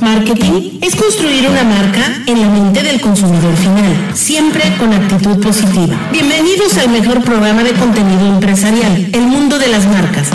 [0.00, 5.96] Marketing es construir una marca en la mente del consumidor final, siempre con actitud positiva.
[6.12, 10.28] Bienvenidos al mejor programa de contenido empresarial, El Mundo de las Marcas.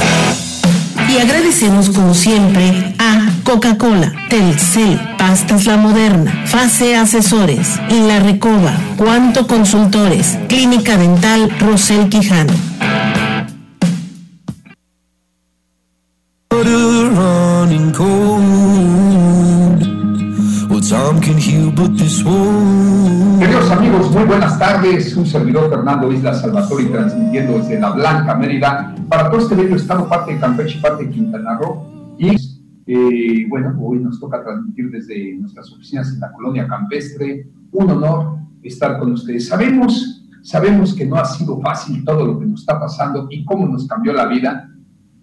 [1.09, 9.47] Y agradecemos como siempre a Coca-Cola, Telcel, Pastas La Moderna, Fase Asesores, La Recoba, Cuanto
[9.47, 12.53] Consultores, Clínica Dental Rosel Quijano.
[23.39, 25.15] Queridos amigos, muy buenas tardes.
[25.15, 30.07] Un servidor Fernando Isla Salvatore transmitiendo desde La Blanca, Mérida, para todo este bello estado,
[30.07, 32.15] parte de Campeche parte de Quintana Roo.
[32.17, 32.35] Y
[32.85, 37.47] eh, bueno, hoy nos toca transmitir desde nuestras oficinas en la colonia campestre.
[37.71, 39.47] Un honor estar con ustedes.
[39.47, 43.67] Sabemos, sabemos que no ha sido fácil todo lo que nos está pasando y cómo
[43.67, 44.69] nos cambió la vida.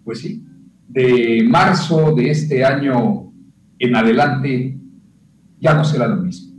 [0.04, 0.44] Pues sí,
[0.88, 3.32] de marzo de este año
[3.78, 4.79] en adelante
[5.60, 6.58] ya no será lo mismo.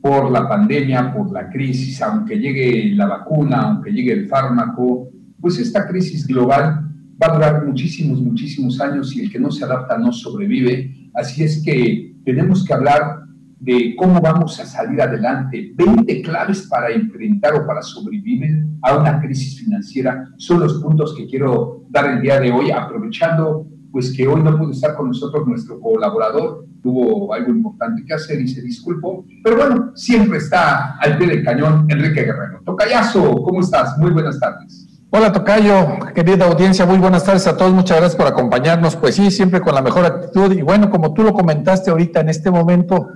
[0.00, 5.10] Por la pandemia, por la crisis, aunque llegue la vacuna, aunque llegue el fármaco,
[5.40, 6.88] pues esta crisis global
[7.20, 11.10] va a durar muchísimos, muchísimos años y el que no se adapta no sobrevive.
[11.14, 13.24] Así es que tenemos que hablar
[13.60, 15.72] de cómo vamos a salir adelante.
[15.74, 21.26] 20 claves para enfrentar o para sobrevivir a una crisis financiera son los puntos que
[21.26, 25.46] quiero dar el día de hoy, aprovechando pues que hoy no pudo estar con nosotros
[25.46, 31.18] nuestro colaborador, tuvo algo importante que hacer y se disculpó, pero bueno, siempre está al
[31.18, 32.60] pie del cañón Enrique Guerrero.
[32.64, 33.96] Tocayazo, ¿cómo estás?
[33.98, 34.86] Muy buenas tardes.
[35.10, 39.30] Hola Tocayo, querida audiencia, muy buenas tardes a todos, muchas gracias por acompañarnos, pues sí,
[39.30, 43.08] siempre con la mejor actitud y bueno, como tú lo comentaste ahorita en este momento,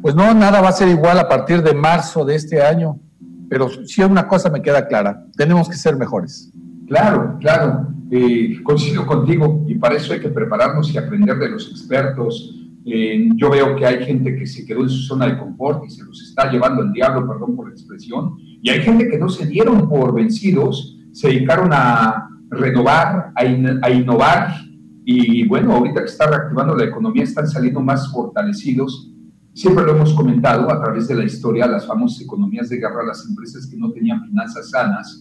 [0.00, 3.00] pues no, nada va a ser igual a partir de marzo de este año,
[3.48, 6.52] pero sí una cosa me queda clara, tenemos que ser mejores.
[6.90, 11.70] Claro, claro, eh, coincido contigo y para eso hay que prepararnos y aprender de los
[11.70, 12.52] expertos.
[12.84, 15.90] Eh, yo veo que hay gente que se quedó en su zona de confort y
[15.90, 19.28] se los está llevando el diablo, perdón por la expresión, y hay gente que no
[19.28, 24.56] se dieron por vencidos, se dedicaron a renovar, a, a innovar
[25.04, 29.12] y bueno, ahorita que está reactivando la economía están saliendo más fortalecidos.
[29.54, 33.24] Siempre lo hemos comentado a través de la historia, las famosas economías de guerra, las
[33.28, 35.20] empresas que no tenían finanzas sanas,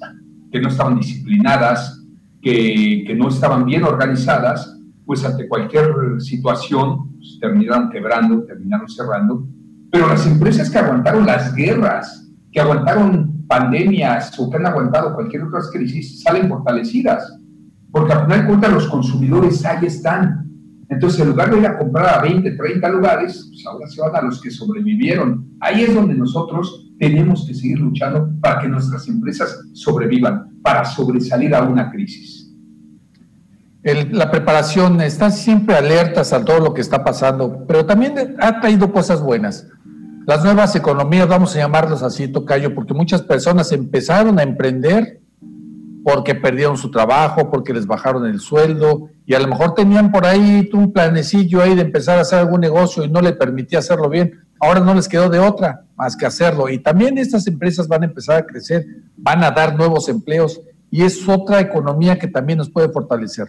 [0.51, 2.03] que no estaban disciplinadas,
[2.41, 9.47] que, que no estaban bien organizadas, pues ante cualquier situación pues, terminaron quebrando, terminaron cerrando.
[9.91, 15.43] Pero las empresas que aguantaron las guerras, que aguantaron pandemias o que han aguantado cualquier
[15.43, 17.39] otra crisis, salen fortalecidas.
[17.91, 20.47] Porque al final de cuentas los consumidores ahí están.
[20.89, 24.15] Entonces, en lugar de ir a comprar a 20, 30 lugares, pues ahora se van
[24.15, 25.47] a los que sobrevivieron.
[25.59, 31.55] Ahí es donde nosotros tenemos que seguir luchando para que nuestras empresas sobrevivan, para sobresalir
[31.55, 32.53] a una crisis.
[33.81, 38.91] la preparación, está siempre alertas a todo lo que está pasando, pero también ha traído
[38.91, 39.67] cosas buenas.
[40.27, 45.21] Las nuevas economías, vamos a llamarlas así, Tocayo, porque muchas personas empezaron a emprender
[46.03, 50.25] porque perdieron su trabajo, porque les bajaron el sueldo y a lo mejor tenían por
[50.25, 54.09] ahí un planecillo ahí de empezar a hacer algún negocio y no le permitía hacerlo
[54.09, 54.39] bien.
[54.59, 56.69] Ahora no les quedó de otra más que hacerlo.
[56.69, 58.85] Y también estas empresas van a empezar a crecer,
[59.17, 60.61] van a dar nuevos empleos
[60.91, 63.47] y es otra economía que también nos puede fortalecer.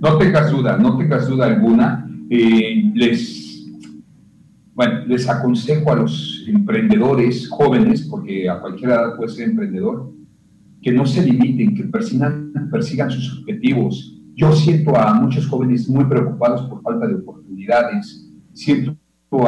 [0.00, 2.06] No tengas duda, no tengas duda alguna.
[2.28, 3.64] Eh, les,
[4.74, 10.12] bueno, les aconsejo a los emprendedores jóvenes, porque a cualquier edad puede ser emprendedor,
[10.84, 14.20] que no se limiten, que persigan, persigan sus objetivos.
[14.36, 18.94] Yo siento a muchos jóvenes muy preocupados por falta de oportunidades, siento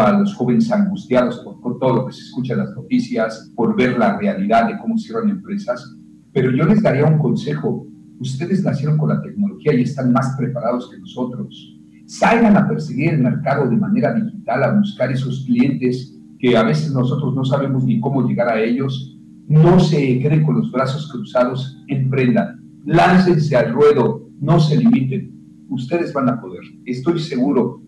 [0.00, 3.98] a los jóvenes angustiados por, todo lo que se escucha en las noticias, por ver
[3.98, 5.94] la realidad de cómo cierran empresas,
[6.32, 7.86] pero yo les daría un consejo.
[8.18, 11.78] Ustedes nacieron con la tecnología y están más preparados que nosotros.
[12.06, 16.92] Salgan a perseguir el mercado de manera digital, a buscar esos clientes que a veces
[16.92, 19.15] nosotros no sabemos ni cómo llegar a ellos
[19.48, 26.12] no se queden con los brazos cruzados, emprendan, láncense al ruedo, no se limiten, ustedes
[26.12, 26.62] van a poder.
[26.84, 27.82] Estoy seguro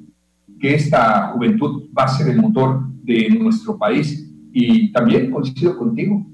[0.61, 6.27] que esta juventud va a ser el motor de nuestro país y también coincido contigo,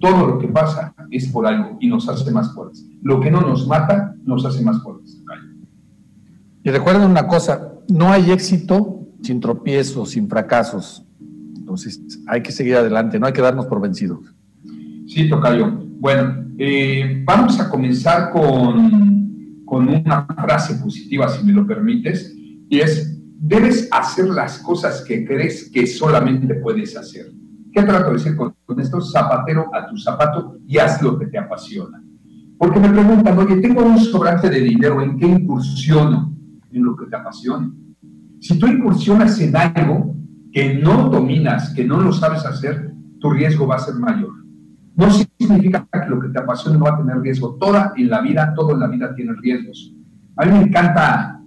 [0.00, 2.86] todo lo que pasa es por algo y nos hace más fuertes.
[3.02, 5.22] Lo que no nos mata nos hace más fuertes.
[6.62, 11.04] Y recuerden una cosa, no hay éxito sin tropiezos, sin fracasos.
[11.56, 14.34] Entonces hay que seguir adelante, no hay que darnos por vencidos.
[15.10, 15.72] Sí, Tocayo.
[15.98, 22.78] Bueno, eh, vamos a comenzar con, con una frase positiva, si me lo permites, y
[22.78, 27.26] es, debes hacer las cosas que crees que solamente puedes hacer.
[27.72, 29.00] ¿Qué trato de decir con, esto?
[29.00, 32.00] Zapatero a tu zapato y haz lo que te apasiona.
[32.56, 36.32] Porque me preguntan, oye, tengo un sobrante de dinero, ¿en qué incursiono?
[36.70, 37.68] En lo que te apasiona.
[38.38, 40.14] Si Si tú incursionas en algo
[40.52, 44.39] que no dominas, que no lo sabes hacer, tu riesgo va a ser mayor.
[45.00, 47.56] No significa que lo que te apasiona no va a tener riesgo.
[47.58, 49.94] Toda en la vida, todo en la vida tiene riesgos.
[50.36, 51.40] A mí me encanta,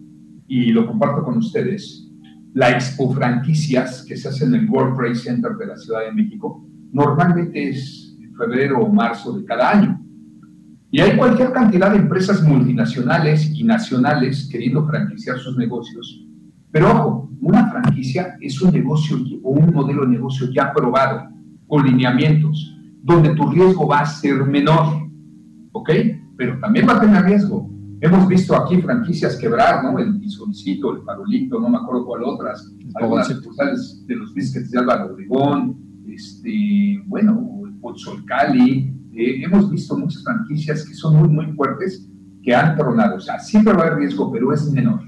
[0.47, 2.09] y lo comparto con ustedes,
[2.55, 6.11] la expo franquicias que se hace en el World Trade Center de la Ciudad de
[6.11, 6.65] México.
[6.91, 10.03] Normalmente es en febrero o marzo de cada año.
[10.89, 16.25] Y hay cualquier cantidad de empresas multinacionales y nacionales queriendo franquiciar sus negocios.
[16.71, 21.29] Pero ojo, una franquicia es un negocio o un modelo de negocio ya probado,
[21.67, 22.73] con lineamientos,
[23.03, 25.07] donde tu riesgo va a ser menor.
[25.73, 25.89] ¿Ok?
[26.37, 27.69] Pero también va a tener riesgo.
[28.01, 29.97] Hemos visto aquí franquicias quebrar, ¿no?
[29.99, 34.79] El Tizoncito, el Farolito, no me acuerdo cuál otras, algunas sucursales de los biscuits de
[34.79, 35.77] Álvaro Obregón,
[36.07, 42.09] este, bueno, el Pozzolcali, eh, hemos visto muchas franquicias que son muy, muy fuertes,
[42.41, 43.15] que han tronado.
[43.15, 45.01] O sea, siempre va a haber riesgo, pero es menor.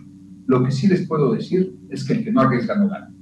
[0.47, 3.14] Lo que sí les puedo decir es que el que no arriesga no gana.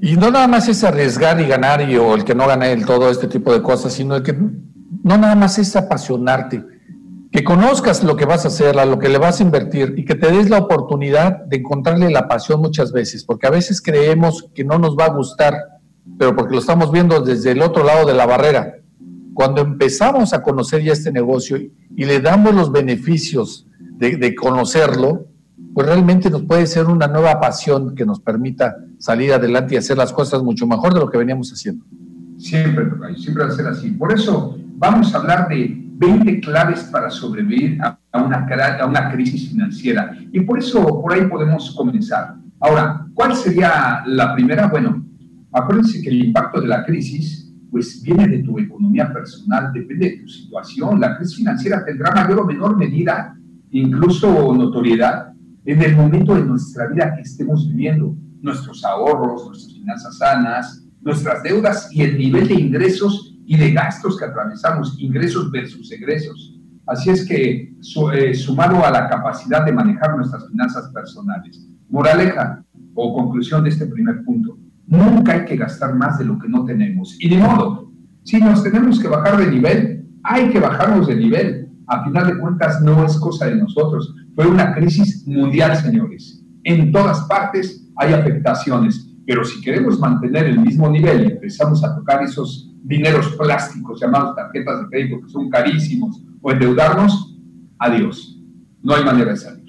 [0.00, 2.84] Y no nada más es arriesgar y ganar y, o el que no gana el
[2.84, 6.64] todo este tipo de cosas, sino el que no nada más es apasionarte,
[7.32, 10.04] que conozcas lo que vas a hacer, a lo que le vas a invertir y
[10.04, 14.48] que te des la oportunidad de encontrarle la pasión muchas veces, porque a veces creemos
[14.54, 15.54] que no nos va a gustar,
[16.18, 18.76] pero porque lo estamos viendo desde el otro lado de la barrera.
[19.34, 23.66] Cuando empezamos a conocer ya este negocio y le damos los beneficios
[23.98, 25.26] de, conocerlo,
[25.76, 29.98] pues realmente nos puede ser una nueva pasión que nos permita salir adelante y hacer
[29.98, 31.84] las cosas mucho mejor de lo que veníamos haciendo.
[32.38, 32.86] Siempre,
[33.18, 33.90] siempre va a ser así.
[33.90, 38.46] Por eso vamos a hablar de 20 claves para sobrevivir a una,
[38.80, 40.16] a una crisis financiera.
[40.32, 42.36] Y por eso por ahí podemos comenzar.
[42.58, 44.68] Ahora, ¿cuál sería la primera?
[44.68, 45.04] Bueno,
[45.52, 50.16] acuérdense que el impacto de la crisis pues viene de tu economía personal, depende de
[50.22, 50.98] tu situación.
[50.98, 53.36] La crisis financiera tendrá mayor o menor medida,
[53.72, 55.35] incluso notoriedad,
[55.66, 58.16] en el momento de nuestra vida que estemos viviendo.
[58.40, 64.18] Nuestros ahorros, nuestras finanzas sanas, nuestras deudas y el nivel de ingresos y de gastos
[64.18, 66.58] que atravesamos, ingresos versus egresos.
[66.86, 67.74] Así es que,
[68.14, 71.66] eh, sumado a la capacidad de manejar nuestras finanzas personales.
[71.88, 72.64] Moraleja
[72.94, 76.64] o conclusión de este primer punto Nunca hay que gastar más de lo que no
[76.64, 77.16] tenemos.
[77.18, 77.90] Y de modo,
[78.22, 81.65] si nos tenemos que bajar de nivel, hay que bajarnos de nivel.
[81.86, 84.14] A final de cuentas, no es cosa de nosotros.
[84.34, 86.42] Fue una crisis mundial, señores.
[86.64, 89.08] En todas partes hay afectaciones.
[89.26, 94.36] Pero si queremos mantener el mismo nivel y empezamos a tocar esos dineros plásticos llamados
[94.36, 97.36] tarjetas de crédito que son carísimos o endeudarnos,
[97.78, 98.40] adiós.
[98.82, 99.64] No hay manera de salir.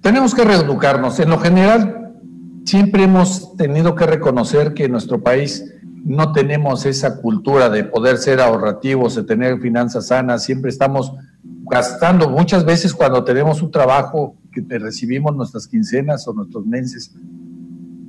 [0.00, 1.20] Tenemos que reeducarnos.
[1.20, 2.14] En lo general,
[2.64, 8.40] siempre hemos tenido que reconocer que nuestro país no tenemos esa cultura de poder ser
[8.40, 11.12] ahorrativos, de tener finanzas sanas, siempre estamos
[11.64, 17.14] gastando muchas veces cuando tenemos un trabajo que recibimos nuestras quincenas o nuestros meses.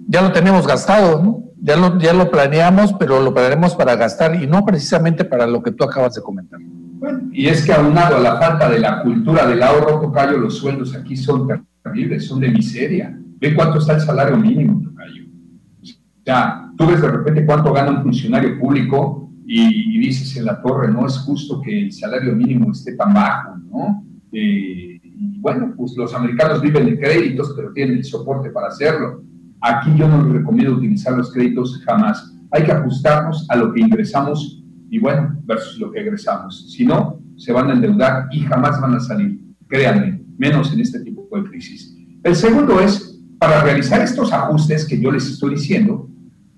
[0.08, 1.44] Ya lo tenemos gastado, ¿no?
[1.62, 5.64] Ya lo, ya lo planeamos, pero lo planeamos para gastar y no precisamente para lo
[5.64, 6.60] que tú acabas de comentar.
[6.62, 10.58] Bueno, y es que aunado a la falta de la cultura del ahorro, Tocayo, los
[10.58, 11.48] sueldos aquí son
[11.84, 15.24] terribles, son de miseria Ve cuánto está el salario mínimo, Tocayo.
[15.82, 20.62] O sea, tú ves de repente cuánto gana un funcionario público y, dices en la
[20.62, 24.06] torre, no es justo que el salario mínimo esté tan bajo, ¿no?
[24.32, 29.24] Eh, y bueno, pues los americanos viven de créditos, pero tienen el soporte para hacerlo.
[29.62, 32.34] Aquí yo no les recomiendo utilizar los créditos jamás.
[32.52, 36.72] Hay que ajustarnos a lo que ingresamos y bueno, versus lo que egresamos.
[36.72, 39.40] Si no, se van a endeudar y jamás van a salir.
[39.68, 41.96] Créanme, menos en este tipo de crisis.
[42.24, 46.10] El segundo es para realizar estos ajustes que yo les estoy diciendo,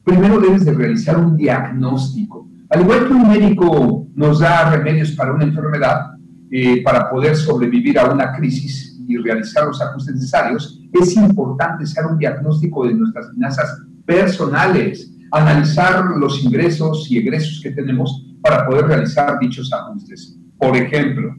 [0.05, 2.47] primero debes de realizar un diagnóstico.
[2.69, 6.11] Al igual que un médico nos da remedios para una enfermedad,
[6.51, 12.05] eh, para poder sobrevivir a una crisis y realizar los ajustes necesarios, es importante hacer
[12.05, 18.85] un diagnóstico de nuestras finanzas personales, analizar los ingresos y egresos que tenemos para poder
[18.85, 20.37] realizar dichos ajustes.
[20.57, 21.35] Por ejemplo,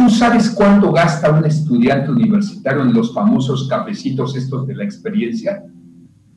[0.00, 5.62] ¿Tú sabes cuánto gasta un estudiante universitario en los famosos cafecitos estos de la experiencia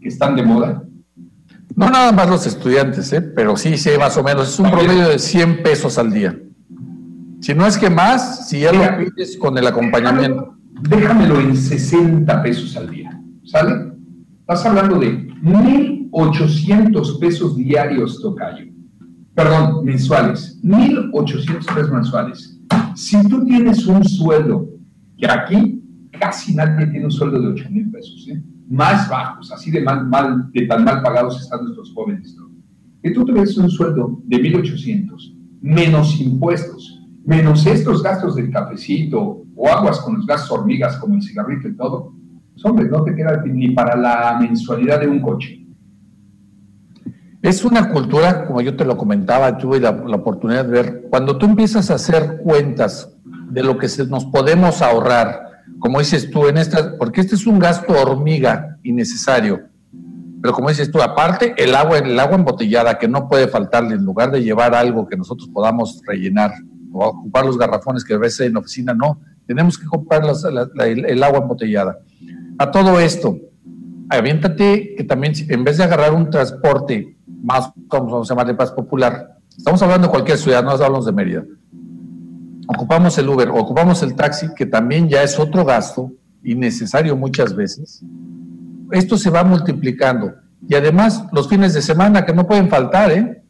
[0.04, 0.84] que están de moda?
[1.76, 3.22] No nada más los estudiantes, ¿eh?
[3.22, 4.50] pero sí, sí, más o menos.
[4.50, 6.38] Es un promedio de 100 pesos al día.
[7.40, 10.56] Si no es que más, si ya lo pides con el acompañamiento.
[10.88, 13.10] Déjamelo en 60 pesos al día,
[13.46, 13.94] ¿sale?
[14.42, 18.66] Estás hablando de 1.800 pesos diarios, Tocayo.
[19.34, 20.60] Perdón, mensuales.
[20.62, 22.54] 1.800 pesos mensuales
[22.96, 24.70] si tú tienes un sueldo,
[25.18, 25.82] que aquí
[26.12, 28.42] casi nadie tiene un sueldo de 8 mil pesos, ¿eh?
[28.70, 32.54] Más bajos, así de, mal, mal, de tan mal pagados están nuestros jóvenes, ¿no?
[33.04, 39.70] que tú tuvieras un sueldo de 1.800, menos impuestos, menos estos gastos del cafecito, o
[39.70, 42.14] aguas con los gases hormigas como el cigarrito y todo,
[42.54, 45.60] pues hombre, no te queda ni para la mensualidad de un coche.
[47.42, 51.46] Es una cultura, como yo te lo comentaba, tuve la, oportunidad de ver, cuando tú
[51.46, 53.14] empiezas a hacer cuentas
[53.50, 57.60] de lo que nos podemos ahorrar, como dices tú, en esta, porque este es un
[57.60, 59.62] gasto hormiga innecesario,
[60.42, 64.04] pero como dices tú, aparte el agua, el agua embotellada que no puede faltarle, en
[64.04, 66.52] lugar de llevar algo que nosotros podamos rellenar
[66.92, 70.24] o ocupar los garrafones que a veces en la oficina, no, tenemos que comprar
[70.80, 71.98] el, el agua embotellada.
[72.58, 73.38] A todo esto,
[74.10, 79.38] aviéntate que también en vez de agarrar un transporte más, vamos a llamarle más popular,
[79.58, 81.44] estamos hablando de cualquier ciudad, no hablamos de Mérida,
[82.68, 86.12] ocupamos el Uber, ocupamos el taxi, que también ya es otro gasto
[86.44, 88.04] innecesario muchas veces,
[88.92, 90.34] esto se va multiplicando.
[90.68, 93.44] Y además los fines de semana que no pueden faltar, ¿eh?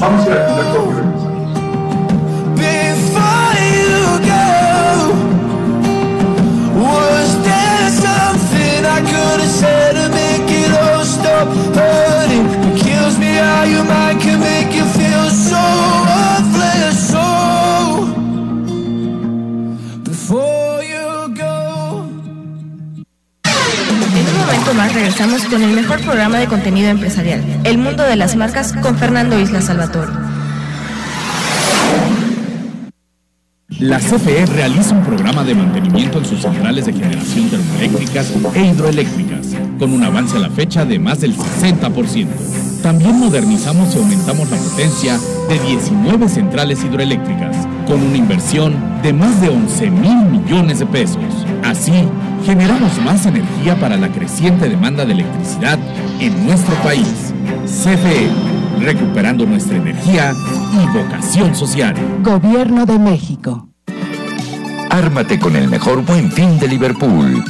[0.00, 1.32] Vamos a ir a atender todo y regresamos.
[11.42, 12.46] Hurting?
[12.70, 16.01] It kills me how your mind can make you feel so
[24.74, 28.96] más regresamos con el mejor programa de contenido empresarial, El Mundo de las Marcas, con
[28.96, 30.12] Fernando Isla Salvatore.
[33.78, 39.48] La CFE realiza un programa de mantenimiento en sus centrales de generación termoeléctricas e hidroeléctricas,
[39.78, 42.28] con un avance a la fecha de más del 60%.
[42.82, 49.40] También modernizamos y aumentamos la potencia de 19 centrales hidroeléctricas, con una inversión de más
[49.40, 51.22] de 11 mil millones de pesos.
[51.64, 52.08] Así,
[52.44, 55.78] generamos más energía para la creciente demanda de electricidad
[56.20, 57.32] en nuestro país.
[57.64, 58.28] CFE,
[58.80, 60.32] recuperando nuestra energía
[60.72, 61.94] y vocación social.
[62.22, 63.68] Gobierno de México.
[64.90, 67.42] Ármate con el mejor buen fin de Liverpool.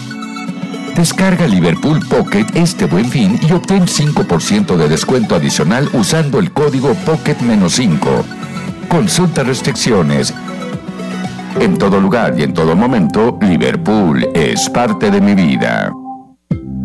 [0.94, 6.94] Descarga Liverpool Pocket este buen fin y obtén 5% de descuento adicional usando el código
[7.06, 7.98] Pocket-5.
[8.88, 10.34] Consulta restricciones.
[11.60, 15.92] En todo lugar y en todo momento, Liverpool es parte de mi vida.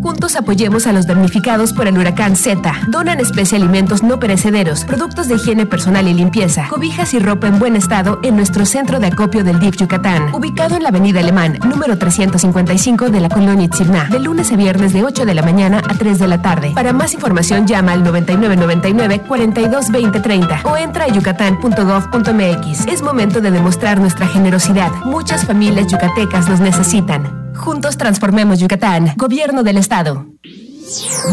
[0.01, 2.72] Juntos apoyemos a los damnificados por el huracán Z.
[2.88, 7.60] Donan especie alimentos no perecederos, productos de higiene personal y limpieza, cobijas y ropa en
[7.60, 11.60] buen estado en nuestro centro de acopio del DIF Yucatán, ubicado en la Avenida Alemán,
[11.68, 15.82] número 355 de la colonia Itzirná, de lunes a viernes de 8 de la mañana
[15.88, 16.72] a 3 de la tarde.
[16.75, 22.88] Para más información llama al 9999 422030 o entra a yucatán.gov.mx.
[22.88, 24.92] Es momento de demostrar nuestra generosidad.
[25.06, 27.37] Muchas familias yucatecas nos necesitan.
[27.58, 29.14] Juntos transformemos Yucatán.
[29.18, 30.28] Gobierno del Estado.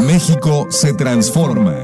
[0.06, 1.74] México se transforma.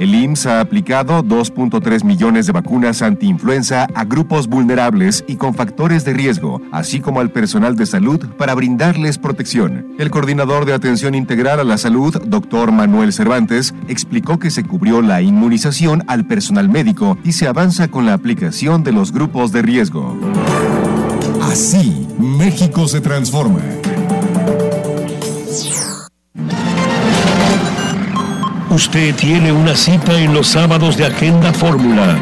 [0.00, 6.06] El IMSS ha aplicado 2.3 millones de vacunas antiinfluenza a grupos vulnerables y con factores
[6.06, 9.94] de riesgo, así como al personal de salud para brindarles protección.
[9.98, 15.02] El coordinador de atención integral a la salud, doctor Manuel Cervantes, explicó que se cubrió
[15.02, 19.60] la inmunización al personal médico y se avanza con la aplicación de los grupos de
[19.60, 20.18] riesgo.
[21.42, 21.99] Así,
[22.40, 23.60] México se transforma.
[28.70, 32.16] Usted tiene una cita en los sábados de Agenda Fórmula.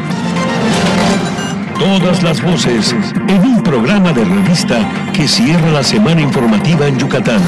[1.79, 2.93] Todas las voces
[3.29, 7.41] en un programa de revista que cierra la semana informativa en Yucatán.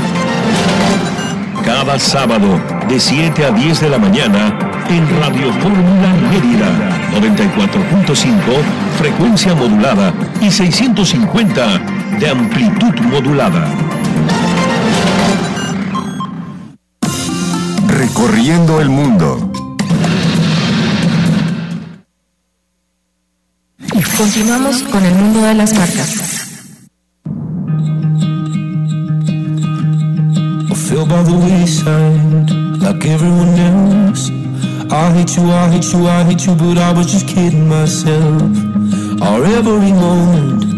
[1.66, 4.58] Cada sábado de 7 a 10 de la mañana
[4.90, 6.70] en Radio Fórmula Mérida
[7.20, 13.68] 94.5 frecuencia modulada y 650 de amplitud modulada.
[17.88, 19.52] Recorriendo el mundo.
[24.16, 26.28] Continuamos con el mundo de las marcas.
[30.76, 32.52] fell by the wayside
[32.82, 34.30] like everyone else.
[34.92, 38.42] I hate you, I hate you, I hate you, but I was just kidding myself.
[39.22, 40.71] Our every moment,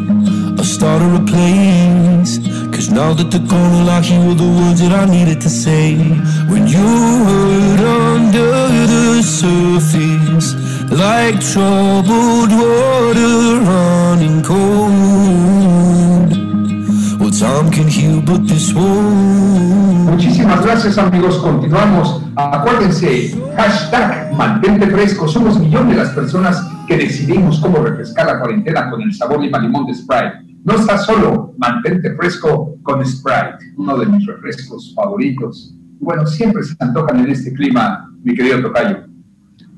[0.63, 2.39] I started a place.
[2.71, 5.97] Cause now that they're all I hear were the words that I needed to say.
[6.47, 6.87] When you
[7.27, 10.55] hurt under the surface,
[10.87, 16.31] like troubled water running cold.
[17.19, 20.15] Well, time can heal, but this won't.
[20.15, 22.21] Muchísimas gracias amigos, continuamos.
[22.37, 25.27] Acuérdense, hashtag mantente fresco.
[25.27, 29.87] Somos millones las personas que decidimos cómo refrescar la cuarentena con el sabor lima limón
[29.87, 30.52] de Sprite.
[30.63, 35.75] No estás solo, mantente fresco con Sprite, uno de mis refrescos favoritos.
[35.99, 38.99] Bueno, siempre se antojan en este clima, mi querido Tocayo.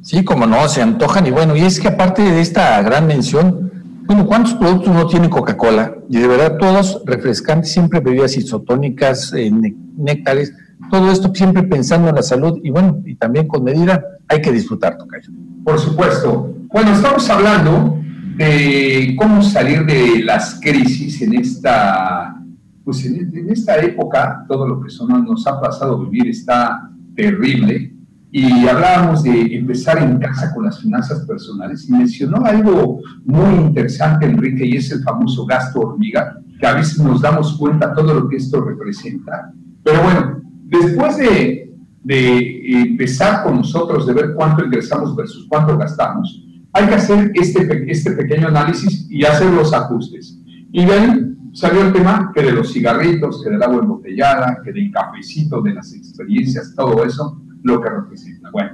[0.02, 1.26] Sí, como no, se antojan.
[1.26, 3.72] Y bueno, y es que aparte de esta gran mención,
[4.06, 5.96] bueno, ¿cuántos productos no tiene Coca-Cola?
[6.08, 9.52] Y de verdad, todos refrescantes, siempre bebidas isotónicas, eh,
[9.98, 10.54] néctares,
[10.92, 14.52] todo esto siempre pensando en la salud y bueno, y también con medida, hay que
[14.52, 15.32] disfrutar, Tocayo.
[15.64, 16.54] Por supuesto.
[16.72, 18.05] Bueno, estamos hablando
[18.36, 22.36] de cómo salir de las crisis en esta,
[22.84, 27.94] pues en, esta época, todo lo que son, nos ha pasado vivir está terrible.
[28.32, 34.26] Y hablábamos de empezar en casa con las finanzas personales y mencionó algo muy interesante,
[34.26, 38.28] Enrique, y es el famoso gasto hormiga, que a veces nos damos cuenta todo lo
[38.28, 39.54] que esto representa.
[39.82, 41.74] Pero bueno, después de,
[42.04, 47.90] de empezar con nosotros, de ver cuánto ingresamos versus cuánto gastamos, hay que hacer este,
[47.90, 50.38] este pequeño análisis y hacer los ajustes.
[50.74, 54.74] Y de ahí salió el tema que de los cigarritos, que del agua embotellada, que
[54.74, 58.50] del cafecito, de las experiencias, todo eso, lo que representa.
[58.52, 58.72] Bueno,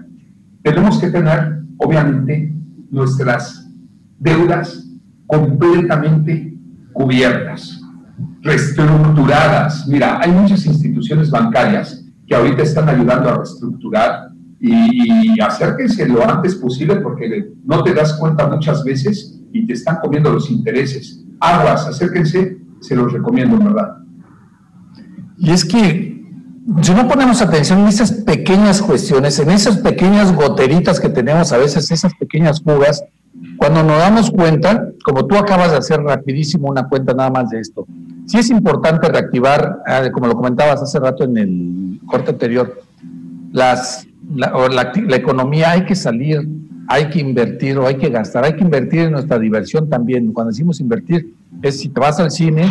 [0.63, 2.51] tenemos que tener, obviamente,
[2.89, 3.69] nuestras
[4.17, 4.89] deudas
[5.27, 6.57] completamente
[6.93, 7.81] cubiertas,
[8.41, 9.87] reestructuradas.
[9.87, 14.30] Mira, hay muchas instituciones bancarias que ahorita están ayudando a reestructurar
[14.61, 19.97] y, acérquense lo antes posible porque no te das cuenta muchas veces y te están
[20.01, 21.23] comiendo los intereses.
[21.39, 23.97] Aguas, acérquense, se los recomiendo, ¿verdad?
[25.37, 26.21] Y es que
[26.81, 31.57] si no ponemos atención en esas pequeñas cuestiones, en esas pequeñas goteritas que tenemos a
[31.57, 33.03] veces, esas pequeñas fugas,
[33.57, 37.59] cuando nos damos cuenta, como tú acabas de hacer rapidísimo una cuenta nada más de
[37.59, 37.87] esto,
[38.27, 42.79] sí es importante reactivar, ah, como lo comentabas hace rato en el corte anterior,
[43.51, 46.47] las la, la, economía hay que salir,
[46.87, 50.31] hay que invertir o hay que gastar, hay que invertir en nuestra diversión también.
[50.31, 52.69] Cuando decimos invertir, es si te vas al cine,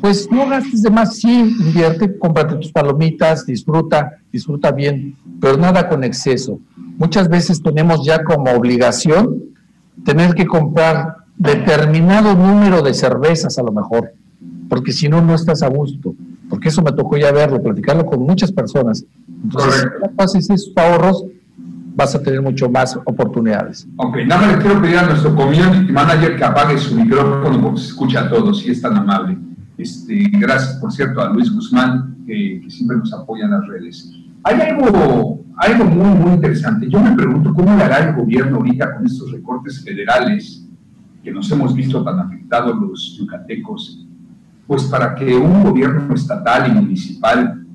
[0.00, 5.88] pues no gastes de más, sí, invierte, cómprate tus palomitas, disfruta, disfruta bien, pero nada
[5.88, 6.58] con exceso.
[6.96, 9.42] Muchas veces tenemos ya como obligación
[10.04, 14.12] tener que comprar determinado número de cervezas a lo mejor,
[14.68, 16.14] porque si no, no estás a gusto,
[16.50, 19.04] porque eso me tocó ya verlo, platicarlo con muchas personas.
[19.44, 21.24] Entonces, si esos ahorros,
[21.94, 23.86] vas a tener mucho más oportunidades.
[23.96, 27.80] Ok, nada más le quiero pedir a nuestro community manager que apague su micrófono porque
[27.80, 29.38] se escucha a todos, si es tan amable.
[29.78, 34.12] Este, gracias, por cierto, a Luis Guzmán, que, siempre nos apoya en las redes.
[34.44, 36.88] Hay algo, algo muy, muy interesante.
[36.88, 40.66] Yo me pregunto cómo le hará el gobierno ahorita con estos recortes federales
[41.22, 44.06] que nos hemos visto tan afectados los yucatecos,
[44.70, 47.66] pues para que un gobierno estatal y municipal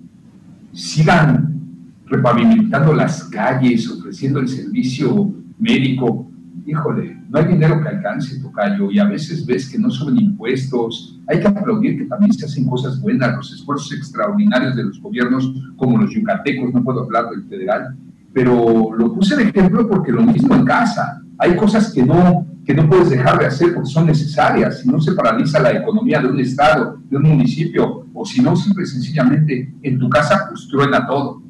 [0.71, 1.59] sigan
[2.05, 5.29] repavimentando las calles, ofreciendo el servicio
[5.59, 6.31] médico.
[6.65, 11.19] Híjole, no hay dinero que alcance, Tocayo, y a veces ves que no suben impuestos.
[11.27, 15.53] Hay que aplaudir que también se hacen cosas buenas, los esfuerzos extraordinarios de los gobiernos,
[15.75, 17.93] como los yucatecos, no puedo hablar del federal,
[18.31, 21.24] pero lo puse de ejemplo porque lo mismo en casa.
[21.37, 24.99] Hay cosas que no, que no puedes dejar de hacer porque son necesarias, si no
[25.01, 28.87] se paraliza la economía de un estado, de un municipio, o si no, simple y
[28.87, 31.41] sencillamente en tu casa pues truena todo.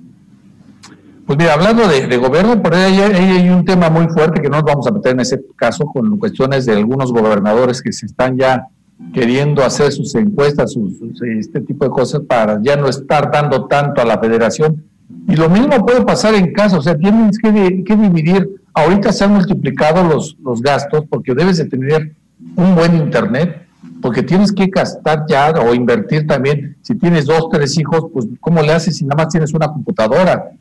[1.26, 4.65] Pues mira, hablando de, gobierno, por ahí hay, un tema muy fuerte que no nos
[4.65, 8.67] vamos a meter en ese caso con cuestiones de algunos gobernadores que se están ya
[9.12, 10.93] queriendo hacer sus encuestas, sus,
[11.24, 14.84] este tipo de cosas para ya no estar dando tanto a la federación.
[15.28, 18.64] Y lo mismo puede pasar en casa, o sea, tienes que dividir.
[18.76, 22.14] Ahorita se han multiplicado los, los gastos porque debes de tener
[22.56, 23.66] un buen internet,
[24.02, 26.78] porque tienes que gastar ya o invertir también.
[26.82, 30.52] Si tienes dos, tres hijos, pues ¿cómo le haces si nada más tienes una computadora?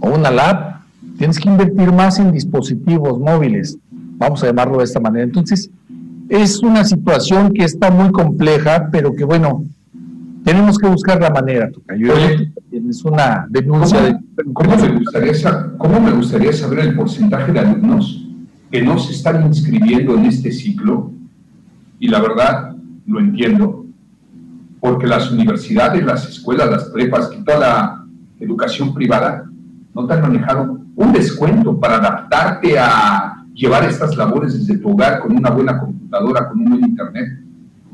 [0.00, 0.80] o una lab,
[1.18, 5.24] tienes que invertir más en dispositivos móviles, vamos a llamarlo de esta manera.
[5.24, 5.70] Entonces,
[6.28, 9.64] es una situación que está muy compleja, pero que bueno,
[10.44, 11.70] tenemos que buscar la manera,
[12.70, 14.52] Es una denuncia ¿Cómo, de...
[14.52, 15.32] ¿cómo me, gustaría,
[15.78, 18.28] ¿Cómo me gustaría saber el porcentaje de alumnos
[18.70, 21.10] que no se están inscribiendo en este ciclo?
[21.98, 22.76] Y la verdad,
[23.06, 23.86] lo entiendo,
[24.80, 28.06] porque las universidades, las escuelas, las prepas y toda la
[28.38, 29.46] educación privada
[29.94, 35.20] no te han manejado un descuento para adaptarte a llevar estas labores desde tu hogar
[35.20, 37.43] con una buena computadora, con un buen internet.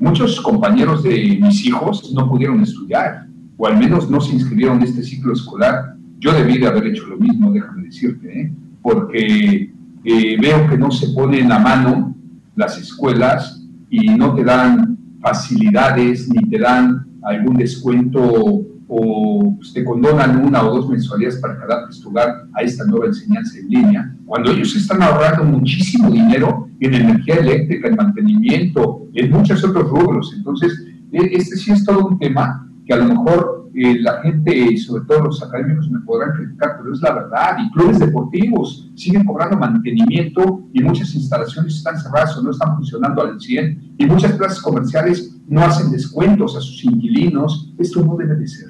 [0.01, 3.27] Muchos compañeros de mis hijos no pudieron estudiar,
[3.59, 5.95] o al menos no se inscribieron en este ciclo escolar.
[6.19, 8.53] Yo debí de haber hecho lo mismo, déjame decirte, ¿eh?
[8.81, 9.71] porque
[10.05, 12.17] eh, veo que no se ponen a mano
[12.57, 19.85] las escuelas y no te dan facilidades ni te dan algún descuento o pues, te
[19.85, 21.57] condonan una o dos mensualidades para
[21.89, 26.95] tu hogar a esta nueva enseñanza en línea, cuando ellos están ahorrando muchísimo dinero en
[26.95, 30.35] energía eléctrica, en mantenimiento, en muchos otros rubros.
[30.37, 34.55] Entonces, e, este sí es todo un tema que a lo mejor eh, la gente,
[34.55, 37.57] y sobre todo los académicos, me podrán criticar, pero es la verdad.
[37.65, 43.23] Y clubes deportivos siguen cobrando mantenimiento y muchas instalaciones están cerradas o no están funcionando
[43.23, 43.95] al 100.
[43.97, 47.73] Y muchas plazas comerciales no hacen descuentos a sus inquilinos.
[47.79, 48.69] Esto no debe de ser.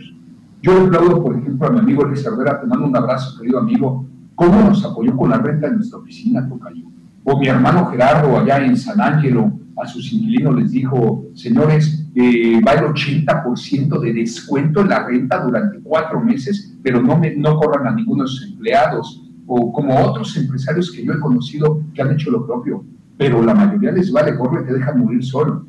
[0.62, 4.06] Yo aplaudo, por ejemplo, a mi amigo Luis Cervera, te mando un abrazo, querido amigo,
[4.36, 6.84] cómo nos apoyó con la renta de nuestra oficina, Tocayo.
[7.24, 12.60] O mi hermano Gerardo, allá en San Ángelo, a sus inquilinos les dijo, señores, eh,
[12.66, 17.56] va el 80% de descuento en la renta durante cuatro meses, pero no, me, no
[17.56, 22.02] corran a ninguno de sus empleados, o como otros empresarios que yo he conocido que
[22.02, 22.84] han hecho lo propio,
[23.16, 25.66] pero la mayoría les vale corre, te dejan morir solo.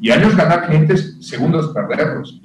[0.00, 2.40] Y años ganar clientes, segundos perderlos.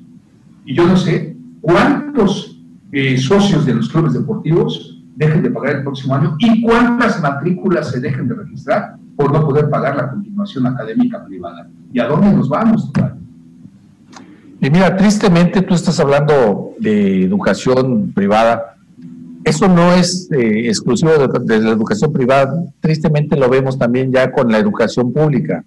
[0.65, 2.59] Y yo no sé cuántos
[2.91, 7.91] eh, socios de los clubes deportivos dejen de pagar el próximo año y cuántas matrículas
[7.91, 11.67] se dejen de registrar por no poder pagar la continuación académica privada.
[11.91, 12.91] ¿Y a dónde nos vamos?
[14.61, 18.75] Y mira, tristemente tú estás hablando de educación privada.
[19.43, 22.65] Eso no es eh, exclusivo de, la educación privada.
[22.79, 25.63] Tristemente lo vemos también ya con la educación pública,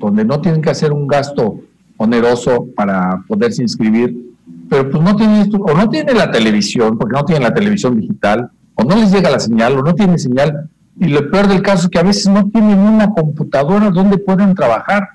[0.00, 1.60] donde no tienen que hacer un gasto
[1.96, 4.30] oneroso para poderse inscribir
[4.68, 8.50] pero pues no tienen o no tienen la televisión, porque no tienen la televisión digital,
[8.74, 11.84] o no les llega la señal, o no tienen señal, y lo peor del caso
[11.84, 15.08] es que a veces no tienen una computadora donde puedan trabajar.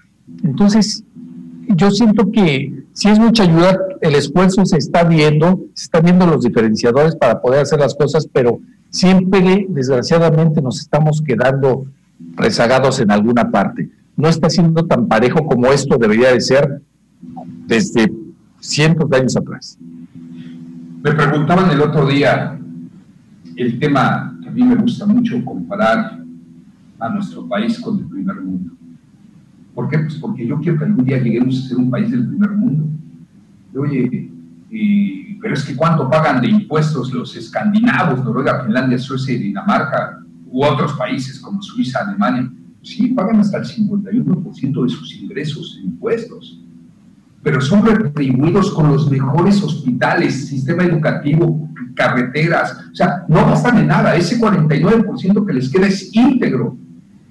[0.44, 1.04] Entonces,
[1.68, 6.26] yo siento que si es mucha ayuda, el esfuerzo se está viendo, se están viendo
[6.26, 8.60] los diferenciadores para poder hacer las cosas, pero
[8.90, 11.86] siempre, desgraciadamente, nos estamos quedando
[12.36, 13.90] rezagados en alguna parte.
[14.16, 16.82] No está siendo tan parejo como esto debería de ser
[17.68, 18.12] desde
[18.60, 19.78] cientos de años atrás.
[21.04, 22.58] Me preguntaban el otro día
[23.56, 26.24] el tema mí me gusta mucho comparar
[27.00, 28.74] a nuestro país con el primer mundo.
[29.74, 30.00] ¿Por qué?
[30.00, 32.86] Pues porque yo quiero que algún día lleguemos a ser un país del primer mundo.
[33.78, 34.32] Oye,
[35.42, 40.64] pero es que ¿cuánto pagan de impuestos los escandinavos, Noruega, Finlandia, Suecia y Dinamarca, u
[40.64, 42.50] otros países como Suiza, Alemania?
[42.82, 46.62] Sí, pagan hasta el 51% de sus ingresos en impuestos
[47.46, 53.88] pero son retribuidos con los mejores hospitales, sistema educativo, carreteras, o sea, no gastan en
[53.88, 56.78] nada, ese 49% que les queda es íntegro,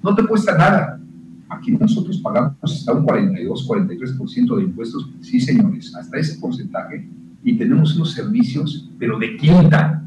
[0.03, 0.99] no te cuesta nada.
[1.47, 7.07] Aquí nosotros pagamos hasta un 42, 43% de impuestos, sí señores, hasta ese porcentaje,
[7.43, 10.03] y tenemos unos servicios, pero de quinta,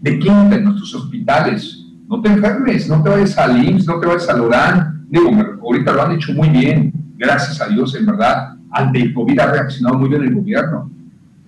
[0.00, 1.84] de quinta en nuestros hospitales.
[2.08, 5.30] No te enfermes, no te vayas al IMSS, no te vayas a Lorán, digo,
[5.62, 9.52] ahorita lo han hecho muy bien, gracias a Dios, en verdad, ante el COVID ha
[9.52, 10.90] reaccionado muy bien el gobierno,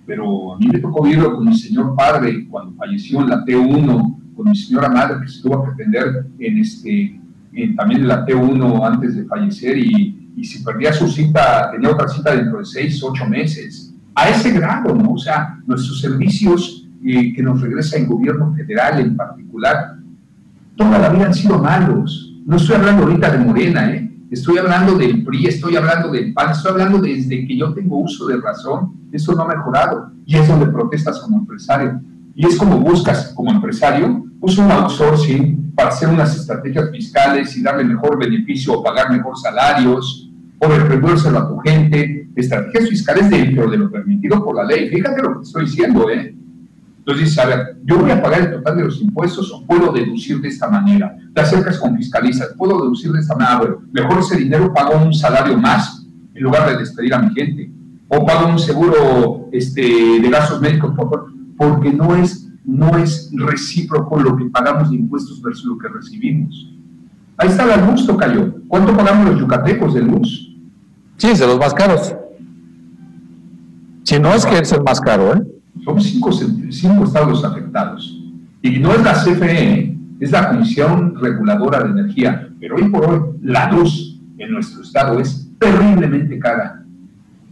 [0.07, 4.33] pero a mí me tocó verlo con mi señor padre cuando falleció en la T1,
[4.35, 7.19] con mi señora madre que se tuvo que atender en este,
[7.75, 12.07] también en la T1 antes de fallecer y, y si perdía su cita, tenía otra
[12.07, 13.93] cita dentro de seis, ocho meses.
[14.15, 15.13] A ese grado, ¿no?
[15.13, 19.97] O sea, nuestros servicios eh, que nos regresa el gobierno federal en particular,
[20.75, 22.35] toda la vida han sido malos.
[22.45, 24.06] No estoy hablando ahorita de Morena, ¿eh?
[24.29, 28.27] Estoy hablando del PRI, estoy hablando del PAN, estoy hablando desde que yo tengo uso
[28.27, 28.93] de razón.
[29.11, 30.11] Eso no ha mejorado.
[30.25, 32.01] Y es donde protestas como empresario.
[32.35, 37.63] Y es como buscas como empresario, usa un outsourcing para hacer unas estrategias fiscales y
[37.63, 42.29] darle mejor beneficio o pagar mejor salarios, o retribuírselo a tu gente.
[42.35, 44.89] Estrategias fiscales dentro de lo permitido por la ley.
[44.89, 46.35] Fíjate lo que estoy diciendo, ¿eh?
[47.07, 49.93] Entonces dices, a ver, yo voy a pagar el total de los impuestos o puedo
[49.93, 51.15] deducir de esta manera.
[51.33, 55.57] Te acercas con fiscalizas, puedo deducir de esta manera, mejor ese dinero pago un salario
[55.57, 57.71] más en lugar de despedir a mi gente.
[58.09, 60.93] O pago un seguro este, de gastos médicos,
[61.57, 66.73] porque no es, no es recíproco lo que pagamos de impuestos versus lo que recibimos.
[67.37, 68.53] Ahí está la luz, Tocayo.
[68.67, 70.53] ¿Cuánto pagamos los yucatecos de luz?
[71.15, 72.13] Sí, es de los más caros.
[74.03, 75.56] Si no es que es el más caro, ¿eh?
[75.83, 78.19] Son cinco, cinco estados afectados.
[78.61, 82.49] Y no es la CFE, es la Comisión Reguladora de Energía.
[82.59, 86.83] Pero hoy por hoy la luz en nuestro estado es terriblemente cara.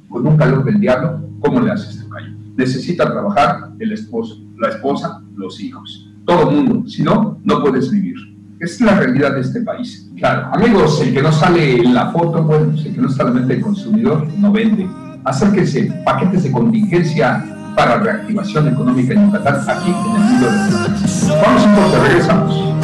[0.09, 2.31] con un calor del diablo, ¿cómo le haces tu callo?
[2.55, 7.91] Necesita trabajar el esposo, la esposa, los hijos, todo el mundo, si no, no puedes
[7.91, 8.15] vivir.
[8.59, 10.09] Es la realidad de este país.
[10.15, 13.29] Claro, amigos, el que no sale en la foto, bueno, el que no está en
[13.29, 14.88] la mente del consumidor, no vende.
[15.25, 21.75] Acérquense, paquetes de contingencia para reactivación económica en Yucatán, aquí en el los Vamos un
[21.99, 22.75] regresamos.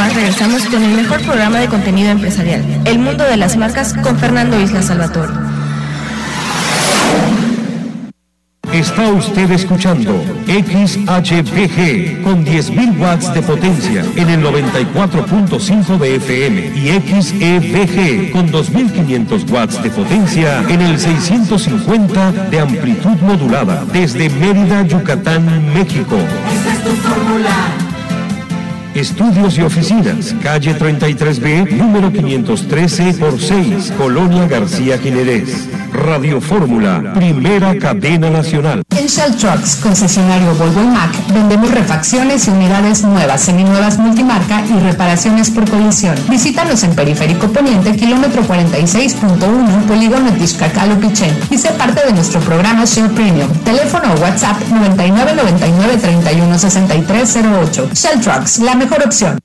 [0.00, 4.18] Más regresamos con el mejor programa de contenido empresarial, El Mundo de las Marcas, con
[4.18, 5.30] Fernando Isla Salvatore.
[8.72, 17.20] Está usted escuchando XHPG con 10.000 watts de potencia en el 94.5 de FM y
[17.20, 25.74] XEBG con 2.500 watts de potencia en el 650 de amplitud modulada desde Mérida, Yucatán,
[25.74, 26.16] México.
[26.16, 27.79] Esta es tu fórmula.
[29.00, 35.79] Estudios y oficinas, calle 33B, número 513 por 6, Colonia García Jiménez.
[35.92, 38.82] Radio Fórmula, primera cadena nacional.
[38.90, 44.78] En Shell Trucks, concesionario Volvo y Mac, vendemos refacciones y unidades nuevas, seminuevas multimarca y
[44.80, 46.14] reparaciones por colisión.
[46.28, 52.84] Visítanos en Periférico Poniente, kilómetro 46.1, Polígono Tizcacalo Pichén y sé parte de nuestro programa
[52.84, 53.48] Shell Premium.
[53.64, 56.56] Teléfono o WhatsApp 9999 31
[57.92, 59.38] Shell Trucks, la mejor opción.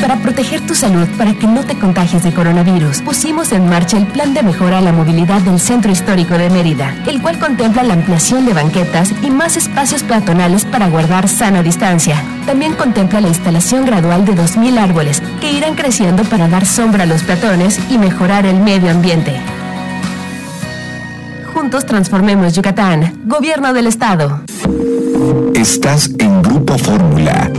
[0.00, 4.06] Para proteger tu salud, para que no te contagies de coronavirus, pusimos en marcha el
[4.06, 7.94] Plan de Mejora a la Movilidad del Centro Histórico de Mérida, el cual contempla la
[7.94, 12.22] ampliación de banquetas y más espacios peatonales para guardar sana distancia.
[12.44, 17.06] También contempla la instalación gradual de 2.000 árboles, que irán creciendo para dar sombra a
[17.06, 19.34] los peatones y mejorar el medio ambiente.
[21.52, 23.22] Juntos transformemos Yucatán.
[23.24, 24.42] Gobierno del Estado.
[25.54, 27.50] Estás en Grupo Fórmula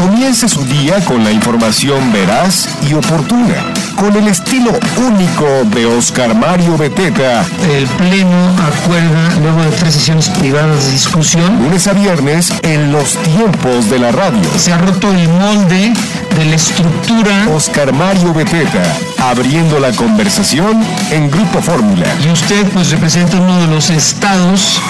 [0.00, 6.34] Comience su día con la información veraz y oportuna, con el estilo único de Oscar
[6.34, 7.44] Mario Beteta.
[7.70, 13.18] El Pleno acuerda, luego de tres sesiones privadas de discusión, lunes a viernes en los
[13.18, 14.40] tiempos de la radio.
[14.56, 15.92] Se ha roto el molde
[16.34, 17.46] de la estructura.
[17.54, 22.06] Oscar Mario Beteta, abriendo la conversación en Grupo Fórmula.
[22.24, 24.80] Y usted pues representa uno de los estados.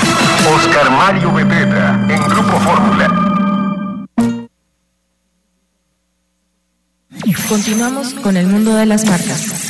[0.55, 3.40] Oscar Mario Beteta, en Grupo Fórmula.
[7.49, 9.61] Continuamos con el mundo de las marcas.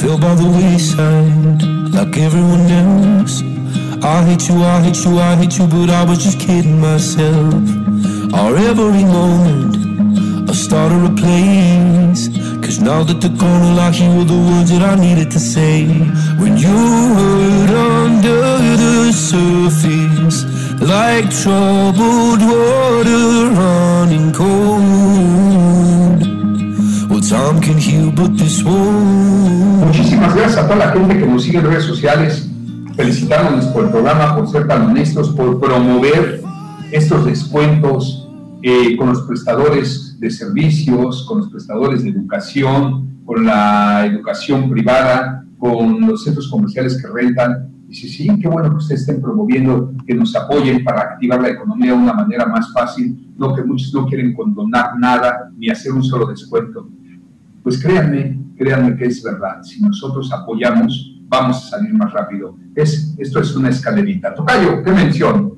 [0.00, 3.42] fell by the wayside like everyone else.
[4.02, 7.52] I hate you, I hate you, I hate you, but I was just kidding myself.
[8.32, 12.28] Our every moment, I started a place.
[12.64, 15.86] Cause now that they're gone, I hear the words that I needed to say.
[16.40, 16.78] When you
[17.18, 18.40] hurt under
[18.82, 20.49] the surface.
[20.80, 24.80] Like troubled water running cold.
[27.10, 29.86] Well, time can heal, but this won't.
[29.86, 32.48] Muchísimas gracias a toda la gente que nos sigue en redes sociales.
[32.96, 36.42] Felicitándonos por el programa, por ser tan honestos, por promover
[36.92, 38.28] estos descuentos
[38.62, 45.44] eh, con los prestadores de servicios, con los prestadores de educación, con la educación privada,
[45.58, 50.14] con los centros comerciales que rentan Dice, sí, qué bueno que ustedes estén promoviendo, que
[50.14, 54.06] nos apoyen para activar la economía de una manera más fácil, no que muchos no
[54.06, 56.88] quieren condonar nada ni hacer un solo descuento.
[57.64, 59.64] Pues créanme, créanme que es verdad.
[59.64, 62.54] Si nosotros apoyamos, vamos a salir más rápido.
[62.76, 64.36] Es, esto es una escalerita.
[64.36, 65.54] Tocayo, ¿qué mención?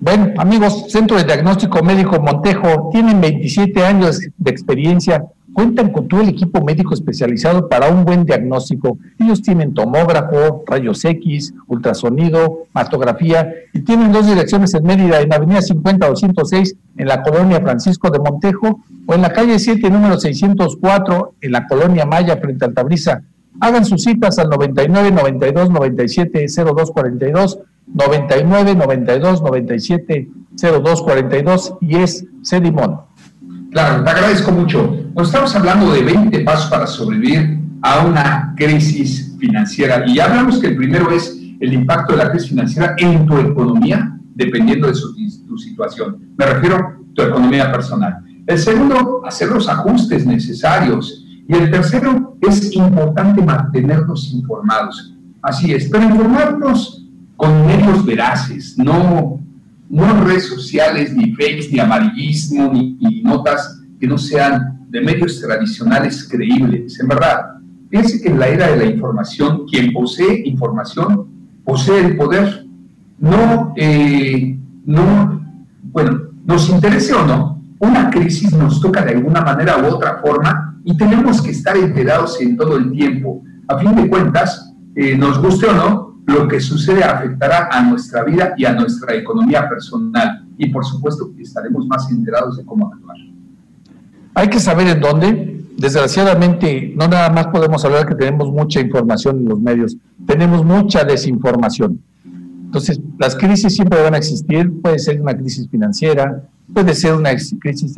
[0.00, 5.22] Bueno, amigos, Centro de Diagnóstico Médico Montejo tienen 27 años de experiencia,
[5.58, 8.96] cuentan con todo el equipo médico especializado para un buen diagnóstico.
[9.18, 15.60] Ellos tienen tomógrafo, rayos X, ultrasonido, mastografía y tienen dos direcciones en Mérida, en Avenida
[15.60, 21.34] 50 206 en la colonia Francisco de Montejo o en la calle 7, número 604
[21.40, 23.24] en la colonia Maya frente a Altabrisa.
[23.58, 31.96] Hagan sus citas al 99 92 97 02 42 99 92 97 02 42 y
[31.96, 33.07] es Cedimón.
[33.70, 34.96] Claro, te agradezco mucho.
[35.14, 40.58] Nos estamos hablando de 20 pasos para sobrevivir a una crisis financiera y ya hablamos
[40.58, 44.94] que el primero es el impacto de la crisis financiera en tu economía, dependiendo de
[44.94, 45.14] su,
[45.46, 46.18] tu situación.
[46.36, 48.24] Me refiero a tu economía personal.
[48.46, 51.24] El segundo, hacer los ajustes necesarios.
[51.46, 55.14] Y el tercero, es importante mantenernos informados.
[55.42, 59.37] Así es, pero informarnos con medios veraces, no,
[59.88, 66.28] no redes sociales, ni fakes, ni amarillismo, ni, notas que no sean de medios tradicionales
[66.28, 66.98] creíbles.
[67.00, 67.58] En verdad,
[67.90, 71.26] fíjense que en la era de la información, quien posee información
[71.64, 72.66] posee el poder.
[73.18, 75.40] No, eh, no,
[75.82, 80.80] bueno, nos interese o no, una crisis nos toca de alguna manera u otra forma
[80.84, 83.42] y tenemos que estar enterados en todo el tiempo.
[83.66, 88.22] A fin de cuentas, eh, nos guste o no, lo que sucede afectará a nuestra
[88.22, 90.46] vida y a nuestra economía personal.
[90.58, 93.16] Y por supuesto estaremos más enterados de cómo actuar.
[94.34, 95.64] Hay que saber en dónde.
[95.78, 101.04] Desgraciadamente, no nada más podemos hablar que tenemos mucha información en los medios, tenemos mucha
[101.04, 102.00] desinformación.
[102.64, 106.42] Entonces, las crisis siempre van a existir, puede ser una crisis financiera,
[106.74, 107.94] puede ser una crisis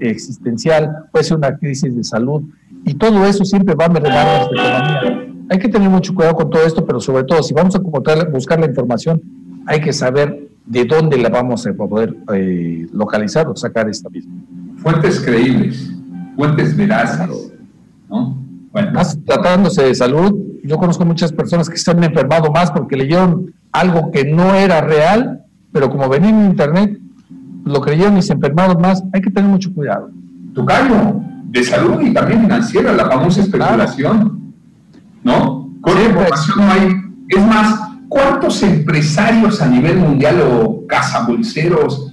[0.00, 2.42] existencial, puede ser una crisis de salud,
[2.84, 5.31] y todo eso siempre va a mermar nuestra economía.
[5.48, 8.58] Hay que tener mucho cuidado con todo esto, pero sobre todo, si vamos a buscar
[8.58, 9.20] la información,
[9.66, 14.32] hay que saber de dónde la vamos a poder eh, localizar o sacar esta misma.
[14.76, 15.90] Fuentes creíbles,
[16.36, 17.28] fuentes veraces,
[18.08, 18.38] ¿no?
[18.72, 18.92] Bueno.
[18.92, 23.52] Más tratándose de salud, yo conozco muchas personas que se han enfermado más porque leyeron
[23.70, 26.98] algo que no era real, pero como venía en internet,
[27.64, 29.02] lo creyeron y se enfermaron más.
[29.12, 30.10] Hay que tener mucho cuidado.
[30.54, 34.41] Tu cargo de salud y también financiera, la famosa especulación.
[35.22, 35.70] ¿No?
[35.80, 36.92] Con información no hay.
[37.28, 42.12] Es más, ¿cuántos empresarios a nivel mundial o cazabolseros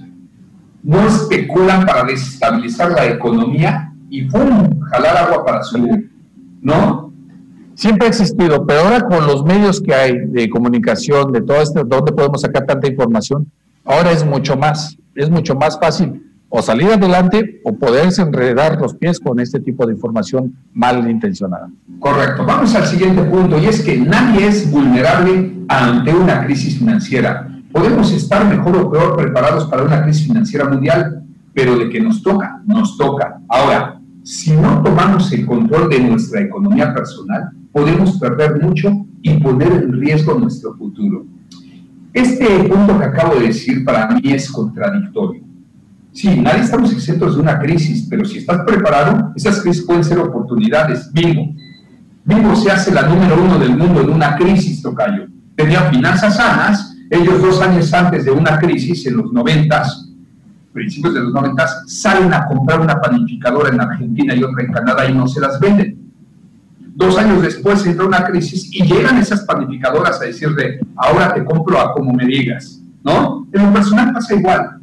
[0.82, 4.80] no especulan para desestabilizar la economía y ¡pum!
[4.90, 6.04] jalar agua para su.
[6.62, 7.12] ¿No?
[7.74, 11.84] Siempre ha existido, pero ahora con los medios que hay de comunicación, de todo esto,
[11.84, 13.50] ¿dónde podemos sacar tanta información?
[13.84, 18.94] Ahora es mucho más, es mucho más fácil o salir adelante o poderse enredar los
[18.94, 21.70] pies con este tipo de información mal intencionada.
[22.00, 22.44] Correcto.
[22.44, 27.48] Vamos al siguiente punto y es que nadie es vulnerable ante una crisis financiera.
[27.72, 31.22] Podemos estar mejor o peor preparados para una crisis financiera mundial,
[31.54, 33.40] pero de que nos toca, nos toca.
[33.48, 39.72] Ahora, si no tomamos el control de nuestra economía personal, podemos perder mucho y poner
[39.72, 41.24] en riesgo nuestro futuro.
[42.12, 45.49] Este punto que acabo de decir para mí es contradictorio
[46.12, 50.18] Sí, nadie estamos exentos de una crisis, pero si estás preparado, esas crisis pueden ser
[50.18, 51.10] oportunidades.
[51.12, 51.54] Vivo.
[52.24, 55.26] Vivo se hace la número uno del mundo en una crisis, Tocayo.
[55.54, 60.10] Tenía finanzas sanas, ellos dos años antes de una crisis, en los noventas,
[60.72, 65.08] principios de los noventas, salen a comprar una panificadora en Argentina y otra en Canadá
[65.08, 66.10] y no se las venden.
[66.96, 71.80] Dos años después entra una crisis y llegan esas panificadoras a decirle, ahora te compro
[71.80, 73.46] a como me digas, ¿no?
[73.52, 74.79] En lo personal pasa igual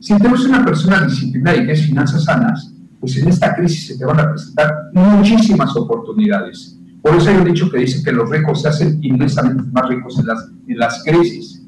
[0.00, 3.98] si tenemos una persona disciplinada y que es finanzas sanas, pues en esta crisis se
[3.98, 6.78] te van a presentar muchísimas oportunidades.
[7.02, 10.18] Por eso hay un dicho que dice que los ricos se hacen inmensamente más ricos
[10.18, 11.62] en las, en las crisis,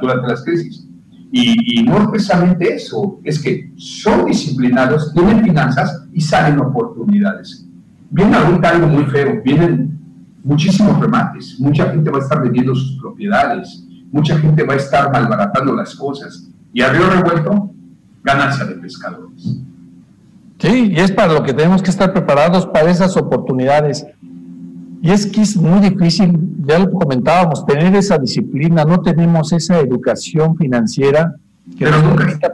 [0.00, 0.86] durante las crisis.
[1.32, 7.66] Y, y, no precisamente eso, es que son disciplinados, tienen finanzas y salen oportunidades.
[8.10, 9.98] Viene ahorita algo muy feo, vienen
[10.44, 15.10] muchísimos remates, mucha gente va a estar vendiendo sus propiedades, mucha gente va a estar
[15.12, 17.70] malbaratando las cosas y a río revuelto,
[18.22, 19.62] ganancia de pescadores.
[20.58, 24.06] Sí, y es para lo que tenemos que estar preparados para esas oportunidades.
[25.00, 29.78] Y es que es muy difícil, ya lo comentábamos, tener esa disciplina, no tenemos esa
[29.80, 31.36] educación financiera.
[31.78, 32.52] Que Pero nunca está.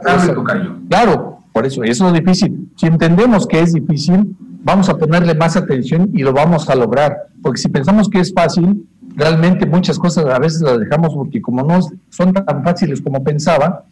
[0.87, 2.71] Claro, por eso, eso es difícil.
[2.77, 7.27] Si entendemos que es difícil, vamos a ponerle más atención y lo vamos a lograr.
[7.41, 11.63] Porque si pensamos que es fácil, realmente muchas cosas a veces las dejamos porque como
[11.63, 13.83] no son tan fáciles como pensaba,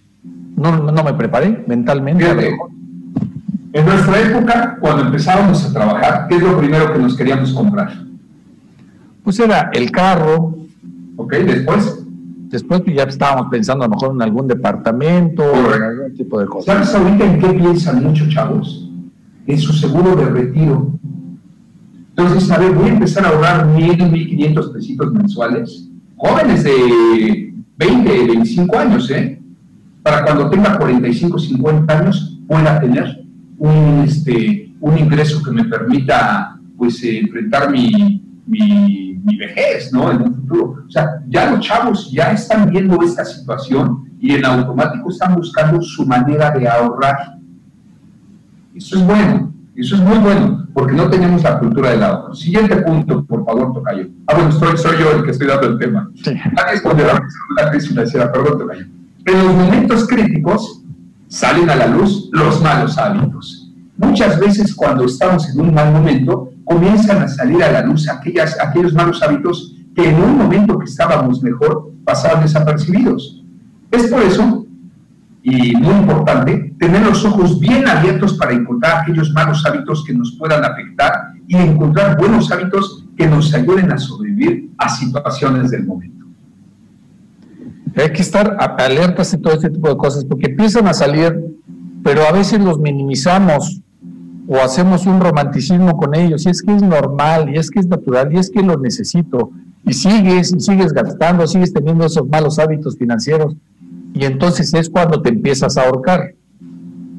[0.61, 2.25] no, no me preparé mentalmente.
[3.73, 8.05] en nuestra época, cuando empezábamos a trabajar, ¿qué es lo primero que nos queríamos comprar?
[9.23, 10.55] Pues era el carro.
[11.15, 11.97] Ok, después.
[12.49, 16.39] Después pues, ya estábamos pensando a lo mejor en algún departamento, o en algún tipo
[16.39, 16.89] de cosas.
[16.89, 18.89] ¿Sabes ahorita en qué piensan muchos chavos?
[19.47, 20.91] En su seguro de retiro.
[22.09, 25.87] Entonces, a ver, voy a empezar a ahorrar mil, mil quinientos pesitos mensuales.
[26.17, 29.40] Jóvenes de 20, 25 años, ¿eh?
[30.03, 33.23] Para cuando tenga 45, 50 años, pueda tener
[33.57, 40.11] un, este, un ingreso que me permita, pues, eh, enfrentar mi, mi, mi, vejez, ¿no?
[40.11, 40.83] En un futuro.
[40.87, 45.81] O sea, ya los chavos ya están viendo esta situación y en automático están buscando
[45.81, 47.37] su manera de ahorrar.
[48.75, 52.33] Eso es bueno, eso es muy bueno, porque no tenemos la cultura del ahorro.
[52.33, 54.07] Siguiente punto, por favor, Tocayo.
[54.27, 56.09] Ah, bueno, soy, soy yo el que estoy dando el tema.
[56.23, 56.33] Sí.
[57.57, 58.85] La crisis financiera, perdón, Tocayo.
[59.25, 60.81] En los momentos críticos
[61.27, 63.71] salen a la luz los malos hábitos.
[63.97, 68.93] Muchas veces cuando estamos en un mal momento, comienzan a salir a la luz aquellos
[68.93, 73.43] malos hábitos que en un momento que estábamos mejor pasaban desapercibidos.
[73.91, 74.65] Es por eso,
[75.43, 80.31] y muy importante, tener los ojos bien abiertos para encontrar aquellos malos hábitos que nos
[80.37, 86.20] puedan afectar y encontrar buenos hábitos que nos ayuden a sobrevivir a situaciones del momento.
[87.95, 91.57] Hay que estar alertas en todo este tipo de cosas porque empiezan a salir,
[92.03, 93.81] pero a veces los minimizamos
[94.47, 97.87] o hacemos un romanticismo con ellos, y es que es normal, y es que es
[97.87, 99.51] natural, y es que lo necesito,
[99.85, 103.55] y sigues, y sigues gastando, sigues teniendo esos malos hábitos financieros,
[104.13, 106.35] y entonces es cuando te empiezas a ahorcar.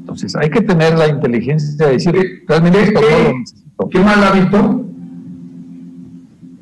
[0.01, 3.89] Entonces hay que tener la inteligencia de decir, realmente esto no lo necesito.
[3.89, 4.85] ¿Qué mal hábito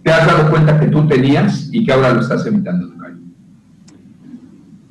[0.05, 3.00] te has dado cuenta que tú tenías y que ahora lo estás evitando?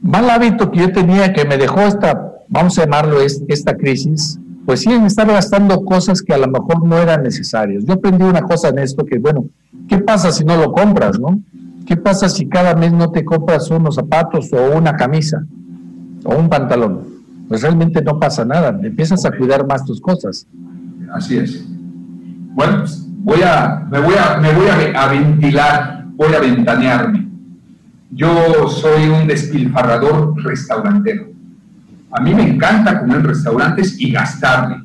[0.02, 4.82] Mal hábito que yo tenía que me dejó esta, vamos a llamarlo esta crisis, pues
[4.82, 7.84] sí, estar gastando cosas que a lo mejor no eran necesarias.
[7.86, 9.46] Yo aprendí una cosa en esto que, bueno,
[9.88, 11.42] ¿qué pasa si no lo compras, no?
[11.86, 15.44] ¿Qué pasa si cada mes no te compras unos zapatos o una camisa
[16.24, 17.02] o un pantalón?
[17.48, 20.46] Pues realmente no pasa nada, empiezas a cuidar más tus cosas.
[21.12, 21.66] Así es.
[22.54, 27.29] Bueno, pues voy a, me voy a, me voy a ventilar, voy a ventanearme.
[28.12, 31.30] Yo soy un despilfarrador restaurantero
[32.12, 34.84] a mí me encanta comer en restaurantes y gastarme,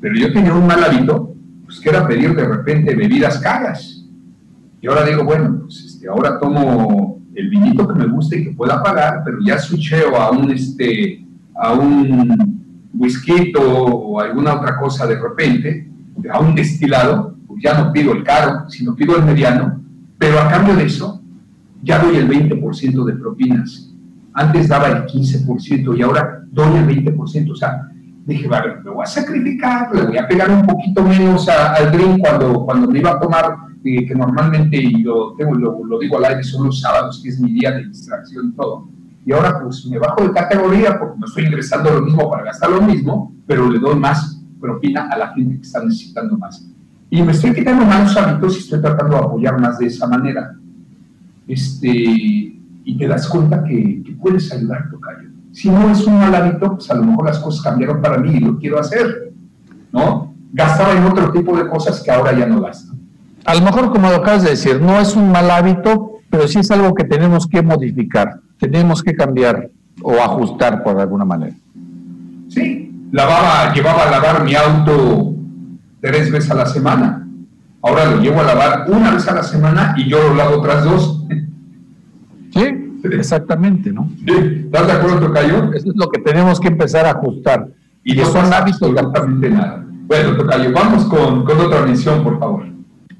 [0.00, 4.04] pero yo tenía un mal hábito, pues que era pedir de repente bebidas caras.
[4.80, 8.50] Y ahora digo, bueno, pues este, ahora tomo el vinito que me guste y que
[8.50, 15.06] pueda pagar, pero ya switcheo a un, este, a un whisky o alguna otra cosa
[15.06, 15.88] de repente,
[16.30, 19.80] a un destilado, pues ya no pido el caro, sino pido el mediano,
[20.18, 21.17] pero a cambio de eso,
[21.82, 23.88] ya doy el 20% de propinas
[24.38, 27.50] antes daba el 15% y ahora doy el 20%.
[27.50, 27.88] O sea,
[28.24, 32.20] dije, vale, me voy a sacrificar, le voy a pegar un poquito menos al drink
[32.20, 36.26] cuando, cuando me iba a tomar, eh, que normalmente, y lo, tengo, lo, digo al
[36.26, 38.88] aire, son los sábados, que es mi día de distracción todo.
[39.26, 42.70] Y ahora pues me bajo de categoría porque no estoy ingresando lo mismo para gastar
[42.70, 46.66] lo mismo, pero le doy más propina a la gente que está necesitando más.
[47.10, 50.54] Y me estoy quitando malos hábitos y estoy tratando de apoyar más de esa manera.
[51.48, 55.28] Este, y te das cuenta que, puedes ayudar, Tocayo.
[55.52, 58.30] Si no es un mal hábito, pues a lo mejor las cosas cambiaron para mí
[58.34, 59.32] y lo quiero hacer,
[59.92, 60.34] ¿no?
[60.52, 62.94] Gastaba en otro tipo de cosas que ahora ya no gasto.
[63.44, 66.58] A lo mejor, como lo acabas de decir, no es un mal hábito, pero sí
[66.58, 69.70] es algo que tenemos que modificar, tenemos que cambiar
[70.02, 71.56] o ajustar por alguna manera.
[72.48, 75.34] Sí, lavaba, llevaba a lavar mi auto
[76.00, 77.26] tres veces a la semana.
[77.82, 80.84] Ahora lo llevo a lavar una vez a la semana y yo lo lavo otras
[80.84, 81.17] dos.
[83.02, 84.10] Sí, exactamente, ¿no?
[84.26, 85.72] ¿Estás de acuerdo, Tocayo?
[85.72, 87.68] Eso es lo que tenemos que empezar a ajustar.
[88.04, 89.84] Y no son hábitos absolutamente nada.
[90.06, 92.66] Bueno, Tocayo, vamos con, con otra misión, por favor.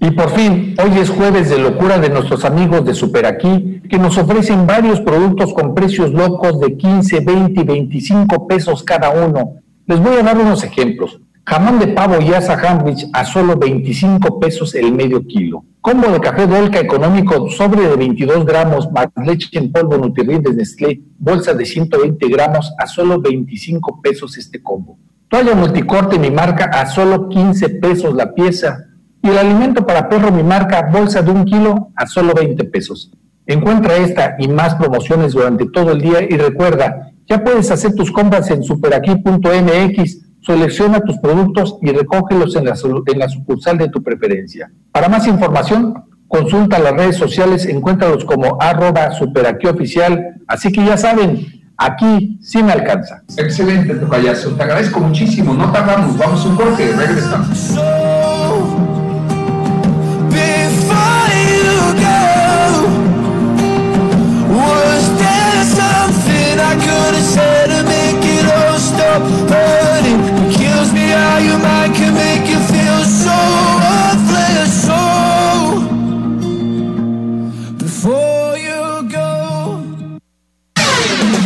[0.01, 3.99] Y por fin, hoy es jueves de locura de nuestros amigos de Super Aquí, que
[3.99, 9.55] nos ofrecen varios productos con precios locos de 15, 20 y 25 pesos cada uno.
[9.87, 11.21] Les voy a dar unos ejemplos.
[11.49, 15.65] Jamón de pavo y asa sandwich a solo 25 pesos el medio kilo.
[15.81, 20.57] Combo de café Dolca económico, sobre de 22 gramos, más leche en polvo Nutrilite de
[20.57, 24.99] Nestlé, bolsa de 120 gramos a solo 25 pesos este combo.
[25.31, 28.85] Toalla multicorte mi marca a solo 15 pesos la pieza.
[29.23, 33.11] Y el alimento para perro mi marca, bolsa de un kilo a solo 20 pesos.
[33.47, 38.13] Encuentra esta y más promociones durante todo el día y recuerda, ya puedes hacer tus
[38.13, 42.75] compras en superaquí.mx Selecciona tus productos y recógelos en la,
[43.07, 44.73] en la sucursal de tu preferencia.
[44.91, 50.41] Para más información, consulta las redes sociales, encuéntralos como arroba superaquioficial.
[50.47, 51.47] Así que ya saben,
[51.77, 53.23] aquí sí me alcanza.
[53.37, 54.53] Excelente, tu payaso.
[54.53, 55.53] Te agradezco muchísimo.
[55.53, 56.17] No tardamos.
[56.17, 56.95] Vamos un corte.
[56.97, 57.59] Regresamos.
[57.59, 57.99] So,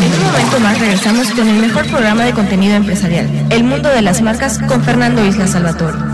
[0.01, 4.03] en un momento más regresamos con el mejor programa de contenido empresarial, El Mundo de
[4.03, 6.12] las Marcas, con Fernando Isla Salvatore.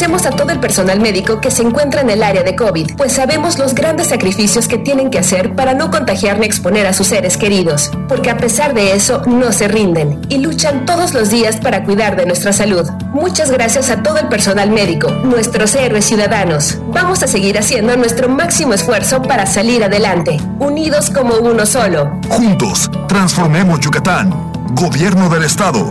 [0.00, 3.12] Agradecemos a todo el personal médico que se encuentra en el área de COVID, pues
[3.12, 7.08] sabemos los grandes sacrificios que tienen que hacer para no contagiar ni exponer a sus
[7.08, 11.56] seres queridos, porque a pesar de eso no se rinden y luchan todos los días
[11.56, 12.88] para cuidar de nuestra salud.
[13.12, 16.78] Muchas gracias a todo el personal médico, nuestros héroes ciudadanos.
[16.94, 22.10] Vamos a seguir haciendo nuestro máximo esfuerzo para salir adelante, unidos como uno solo.
[22.30, 24.50] Juntos, transformemos Yucatán.
[24.72, 25.90] Gobierno del Estado.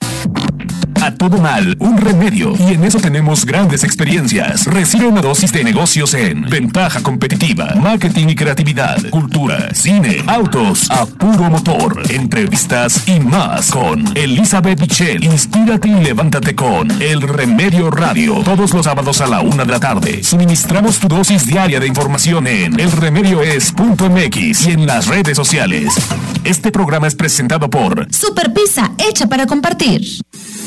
[1.01, 2.53] A todo mal, un remedio.
[2.59, 4.65] Y en eso tenemos grandes experiencias.
[4.67, 11.07] Recibe una dosis de negocios en Ventaja Competitiva, Marketing y Creatividad, Cultura, Cine, Autos, a
[11.07, 15.23] puro motor, entrevistas y más con Elizabeth Michel.
[15.23, 18.35] Inspírate y levántate con El Remedio Radio.
[18.43, 20.23] Todos los sábados a la una de la tarde.
[20.23, 25.95] Suministramos tu dosis diaria de información en elremedioes.mx y en las redes sociales.
[26.43, 28.51] Este programa es presentado por Super
[28.99, 30.01] hecha para compartir.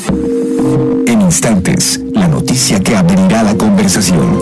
[0.07, 4.39] En instantes, la noticia que abrirá la conversación.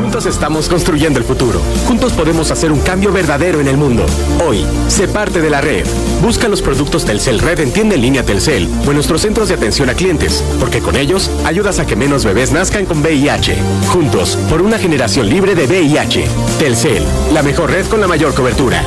[0.00, 1.60] Juntos estamos construyendo el futuro.
[1.86, 4.04] Juntos podemos hacer un cambio verdadero en el mundo.
[4.46, 5.86] Hoy, sé parte de la red.
[6.22, 9.54] Busca los productos Telcel Red en tienda en línea Telcel o en nuestros centros de
[9.54, 13.56] atención a clientes, porque con ellos ayudas a que menos bebés nazcan con VIH.
[13.88, 16.26] Juntos, por una generación libre de VIH.
[16.58, 17.02] Telcel,
[17.32, 18.84] la mejor red con la mayor cobertura.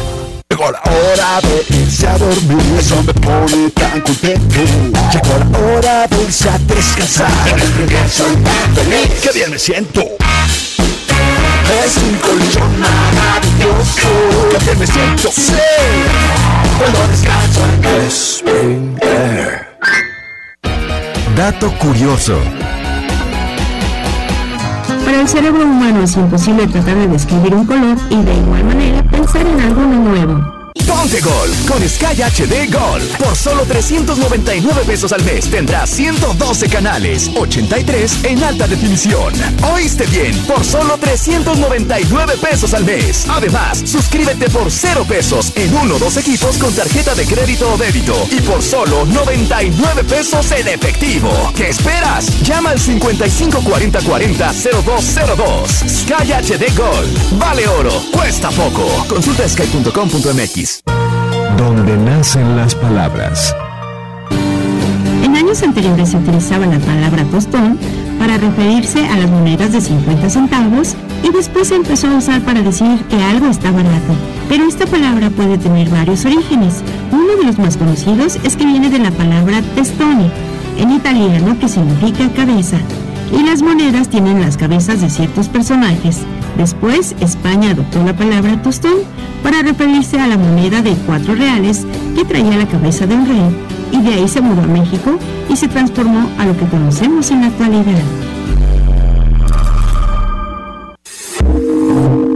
[0.66, 4.56] Llegó la hora de irse a dormir, eso me pone tan contento.
[5.14, 7.30] Llegó la hora de irse a descansar,
[7.78, 9.12] porque soy tan feliz.
[9.22, 10.02] Qué bien me siento.
[11.86, 14.08] Es un colchón maravilloso.
[14.50, 15.32] Qué bien me siento.
[15.32, 15.54] Sí.
[16.80, 19.68] Cuando descanso en Spring Air.
[21.36, 22.40] Dato curioso.
[25.06, 29.04] Para el cerebro humano es imposible tratar de describir un color y de igual manera
[29.04, 30.55] pensar en alguno nuevo.
[30.96, 33.02] Ponte Gol con Sky HD Gol.
[33.20, 39.34] Por solo 399 pesos al mes tendrás 112 canales, 83 en alta definición.
[39.74, 40.34] ¿Oíste bien?
[40.46, 43.26] Por solo 399 pesos al mes.
[43.30, 47.78] Además, suscríbete por 0 pesos en uno o dos equipos con tarjeta de crédito o
[47.78, 48.16] débito.
[48.32, 51.52] Y por solo 99 pesos en efectivo.
[51.56, 52.42] ¿Qué esperas?
[52.44, 57.06] Llama al 554040 Sky HD Gol.
[57.38, 57.92] Vale oro.
[58.12, 59.06] Cuesta poco.
[59.08, 60.85] Consulta sky.com.mx.
[61.58, 63.56] Donde nacen las palabras.
[65.24, 67.80] En años anteriores se utilizaba la palabra tostón
[68.20, 72.62] para referirse a las monedas de 50 centavos y después se empezó a usar para
[72.62, 74.14] decir que algo está barato.
[74.50, 76.84] Pero esta palabra puede tener varios orígenes.
[77.12, 80.30] Uno de los más conocidos es que viene de la palabra testone,
[80.78, 82.78] en italiano que significa cabeza.
[83.32, 86.20] Y las monedas tienen las cabezas de ciertos personajes.
[86.58, 88.96] Después, España adoptó la palabra tostón
[89.44, 91.86] para referirse a la moneda de cuatro reales
[92.16, 93.56] que traía la cabeza de un rey,
[93.92, 95.18] y de ahí se mudó a México
[95.50, 98.04] y se transformó a lo que conocemos en la actualidad.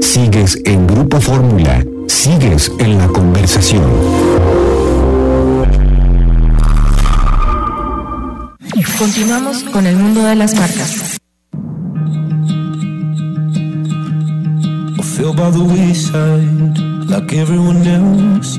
[0.02, 1.84] Sigues en Grupo Fórmula.
[2.08, 3.84] Sigues en la conversación.
[8.98, 11.09] Continuamos con el mundo de las marcas.
[15.30, 16.78] Fell by the wayside
[17.10, 18.58] like everyone else.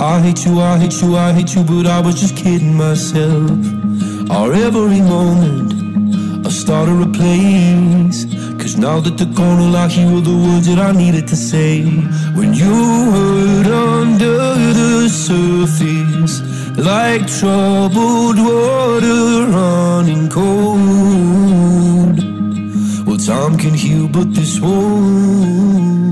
[0.00, 3.50] I hate you, I hate you, I hate you, but I was just kidding myself.
[4.30, 8.24] Our every moment, I started a place.
[8.60, 11.82] Cause now that they're gone, all I hear the words that I needed to say.
[12.38, 12.74] When you
[13.14, 14.38] hurt under
[14.80, 16.36] the surface,
[16.76, 21.79] like troubled water running cold.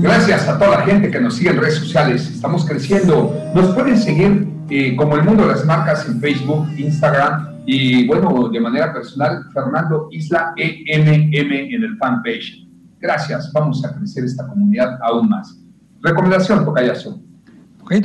[0.01, 2.29] Gracias a toda la gente que nos sigue en redes sociales.
[2.29, 3.35] Estamos creciendo.
[3.55, 8.49] Nos pueden seguir eh, como el mundo de las marcas en Facebook, Instagram Y bueno,
[8.49, 12.67] de manera personal, Fernando Isla EMM en el fanpage.
[12.99, 15.59] Gracias, vamos a crecer esta comunidad aún más.
[16.01, 17.19] Recomendación, Tocayazo.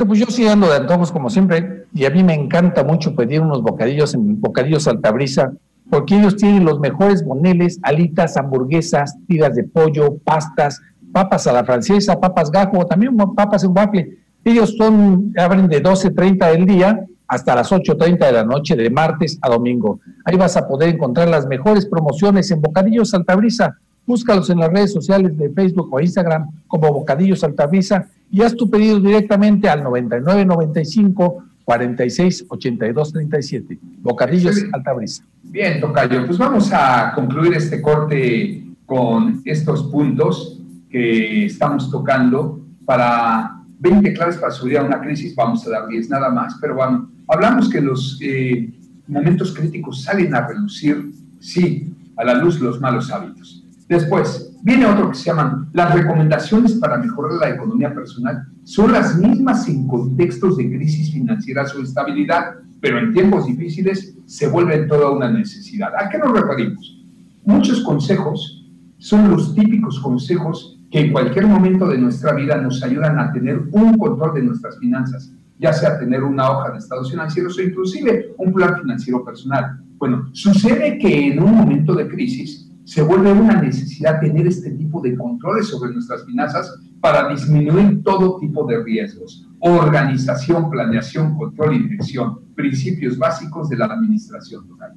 [0.07, 3.42] pues yo sí ando de antojos como siempre, y a mí me encanta mucho pedir
[3.42, 5.52] unos bocadillos en Bocadillos Altabrisa,
[5.91, 10.80] porque ellos tienen los mejores boneles, alitas, hamburguesas, tiras de pollo, pastas,
[11.12, 14.18] papas a la francesa, papas gajo, también papas en waffle.
[14.45, 19.39] Ellos son, abren de 12.30 del día hasta las 8.30 de la noche, de martes
[19.41, 20.01] a domingo.
[20.24, 23.78] Ahí vas a poder encontrar las mejores promociones en Bocadillos Altabrisa.
[24.07, 28.68] Búscalos en las redes sociales de Facebook o Instagram como Bocadillos Altabrisa y haz tu
[28.68, 33.78] pedido directamente al 9995 46 82 37.
[34.03, 35.24] Bocadillos Altabrisa.
[35.51, 43.62] Bien, Tocayo, pues vamos a concluir este corte con estos puntos que estamos tocando para
[43.78, 47.11] 20 claves para subir a una crisis, vamos a dar 10 nada más, pero bueno,
[47.28, 48.72] hablamos que los eh,
[49.07, 53.64] momentos críticos salen a relucir, sí, a la luz los malos hábitos.
[53.88, 58.47] Después, viene otro que se llaman las recomendaciones para mejorar la economía personal.
[58.64, 62.55] Son las mismas en contextos de crisis financieras o estabilidad,
[62.85, 65.91] pero en tiempos difíciles se vuelven toda una necesidad.
[65.99, 67.03] ¿A qué nos referimos?
[67.43, 68.68] Muchos consejos
[68.99, 73.59] son los típicos consejos que en cualquier momento de nuestra vida nos ayudan a tener
[73.72, 78.35] un control de nuestras finanzas, ya sea tener una hoja de estados financieros o inclusive
[78.37, 79.82] un plan financiero personal.
[79.97, 85.01] Bueno, sucede que en un momento de crisis se vuelve una necesidad tener este tipo
[85.01, 86.70] de controles sobre nuestras finanzas
[87.01, 89.49] para disminuir todo tipo de riesgos.
[89.66, 94.92] Organización, planeación, control y dirección, principios básicos de la administración total.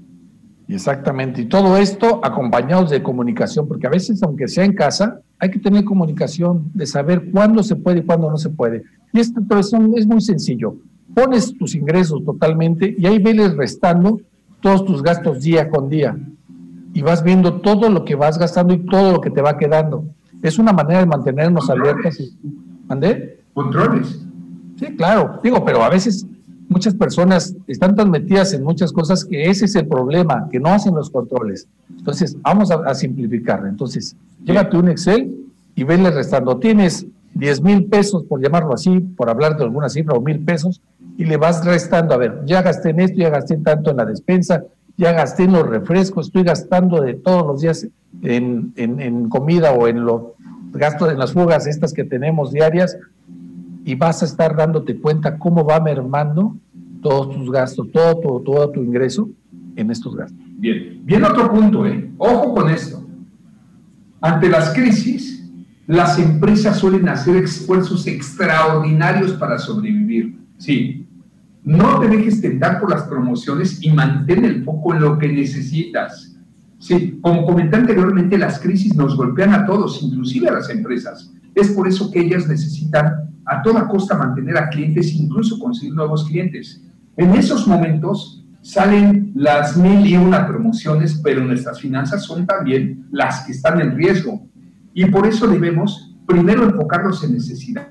[0.67, 5.51] Exactamente, y todo esto acompañados de comunicación, porque a veces, aunque sea en casa, hay
[5.51, 8.83] que tener comunicación de saber cuándo se puede y cuándo no se puede.
[9.13, 10.75] Y esto es muy sencillo.
[11.13, 14.19] Pones tus ingresos totalmente y ahí veles restando
[14.59, 16.17] todos tus gastos día con día.
[16.93, 20.03] Y vas viendo todo lo que vas gastando y todo lo que te va quedando.
[20.41, 22.17] Es una manera de mantenernos alertas.
[22.87, 23.39] ¿Mandé?
[23.53, 24.26] Controles.
[24.77, 25.39] Sí, claro.
[25.43, 26.25] Digo, pero a veces
[26.69, 30.69] muchas personas están tan metidas en muchas cosas que ese es el problema, que no
[30.69, 31.67] hacen los controles.
[31.97, 33.65] Entonces, vamos a, simplificar.
[33.67, 35.35] Entonces, llévate un Excel
[35.75, 36.57] y vele restando.
[36.57, 40.81] Tienes 10 mil pesos, por llamarlo así, por hablar de alguna cifra, o mil pesos,
[41.17, 42.13] y le vas restando.
[42.13, 44.63] A ver, ya gasté en esto, ya gasté tanto en la despensa,
[44.97, 47.87] ya gasté en los refrescos, estoy gastando de todos los días
[48.23, 50.21] en, en comida o en los
[50.73, 52.97] gastos en las fugas estas que tenemos diarias
[53.87, 56.57] y vas a estar dándote cuenta cómo va mermando
[57.01, 59.29] todos tus gastos, todo, todo, todo tu ingreso
[59.77, 60.45] en estos gastos.
[60.57, 62.11] Bien, bien otro punto, ¿eh?
[62.17, 63.01] Ojo con esto.
[64.19, 65.49] Ante las crisis,
[65.85, 70.37] las empresas suelen hacer esfuerzos extraordinarios para sobrevivir.
[70.57, 71.07] Sí,
[71.63, 76.35] no te dejes tentar por las promociones y mantén el foco en lo que necesitas.
[76.77, 81.31] Sí, como comenté anteriormente, las crisis nos golpean a todos, inclusive a las empresas.
[81.55, 86.25] Es por eso que ellas necesitan a toda costa mantener a clientes, incluso conseguir nuevos
[86.25, 86.83] clientes.
[87.15, 93.45] En esos momentos salen las mil y una promociones, pero nuestras finanzas son también las
[93.45, 94.45] que están en riesgo.
[94.93, 97.87] Y por eso debemos primero enfocarnos en necesidades,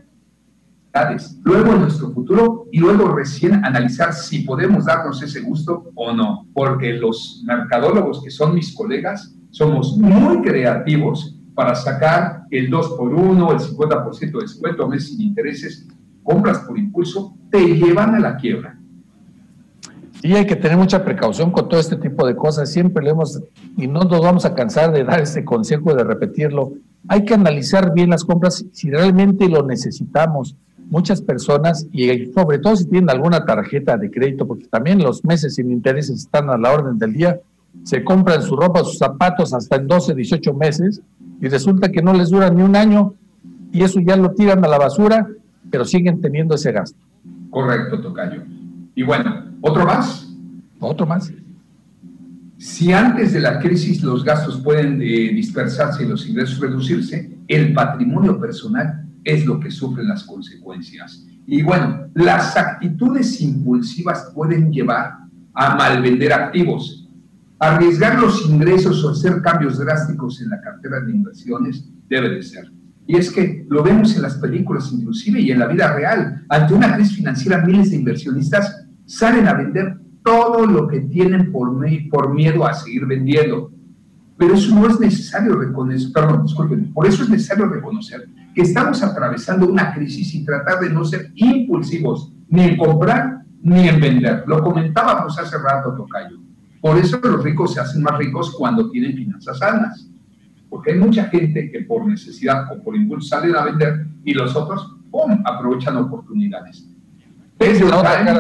[1.42, 6.46] luego en nuestro futuro y luego recién analizar si podemos darnos ese gusto o no.
[6.52, 13.14] Porque los mercadólogos que son mis colegas somos muy creativos para sacar el 2 por
[13.14, 15.88] 1 el 50% de descuento a mes sin intereses,
[16.22, 18.78] compras por impulso, te llevan a la quiebra.
[20.20, 22.70] Sí, hay que tener mucha precaución con todo este tipo de cosas.
[22.70, 23.42] Siempre le hemos,
[23.76, 26.74] y no nos vamos a cansar de dar ese consejo, de repetirlo.
[27.09, 30.57] Hay que analizar bien las compras si realmente lo necesitamos.
[30.90, 35.54] Muchas personas, y sobre todo si tienen alguna tarjeta de crédito, porque también los meses
[35.54, 37.40] sin intereses están a la orden del día,
[37.84, 41.00] se compran su ropa, sus zapatos hasta en 12, 18 meses
[41.40, 43.14] y resulta que no les dura ni un año
[43.72, 45.28] y eso ya lo tiran a la basura,
[45.70, 46.98] pero siguen teniendo ese gasto.
[47.50, 48.42] Correcto, Tocayo.
[48.94, 50.28] Y bueno, ¿otro más?
[50.80, 51.32] Otro más.
[52.58, 57.74] Si antes de la crisis los gastos pueden eh, dispersarse y los ingresos reducirse, el
[57.74, 61.26] patrimonio personal es lo que sufre las consecuencias.
[61.46, 65.18] Y bueno, las actitudes impulsivas pueden llevar
[65.52, 67.05] a malvender activos,
[67.59, 72.70] Arriesgar los ingresos o hacer cambios drásticos en la cartera de inversiones debe de ser.
[73.07, 76.44] Y es que lo vemos en las películas inclusive y en la vida real.
[76.50, 81.74] Ante una crisis financiera, miles de inversionistas salen a vender todo lo que tienen por,
[82.11, 83.72] por miedo a seguir vendiendo.
[84.36, 89.02] Pero eso no es necesario reconocer, perdón, disculpen, por eso es necesario reconocer que estamos
[89.02, 94.44] atravesando una crisis y tratar de no ser impulsivos ni en comprar ni en vender.
[94.46, 96.45] Lo comentábamos hace rato, Tocayo
[96.87, 100.09] Por eso los ricos se hacen más ricos cuando tienen finanzas sanas.
[100.70, 104.55] Porque hay mucha gente que por necesidad o por impulso salen a vender y los
[104.55, 106.87] otros, ¡pum!, aprovechan oportunidades.
[107.59, 108.39] Take your time,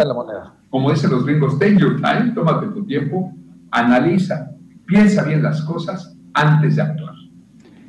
[0.70, 3.32] como dicen los gringos, take your time, tómate tu tiempo,
[3.72, 4.52] analiza,
[4.86, 7.14] piensa bien las cosas antes de actuar.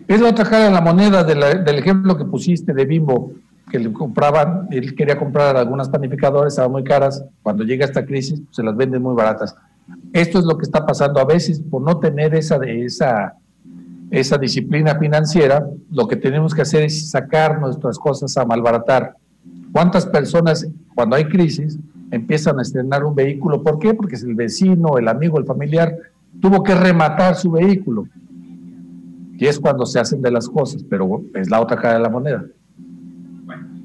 [0.07, 3.33] Es la otra cara de la moneda del ejemplo que pusiste de Bimbo,
[3.69, 8.41] que le compraban, él quería comprar algunas panificadoras, estaban muy caras, cuando llega esta crisis
[8.49, 9.55] se las venden muy baratas.
[10.13, 13.35] Esto es lo que está pasando a veces por no tener esa, esa,
[14.09, 19.15] esa disciplina financiera, lo que tenemos que hacer es sacar nuestras cosas a malbaratar.
[19.71, 21.77] ¿Cuántas personas cuando hay crisis
[22.11, 23.61] empiezan a estrenar un vehículo?
[23.61, 23.93] ¿Por qué?
[23.93, 25.95] Porque es el vecino, el amigo, el familiar
[26.41, 28.07] tuvo que rematar su vehículo.
[29.39, 32.09] Y es cuando se hacen de las cosas, pero es la otra cara de la
[32.09, 32.43] moneda.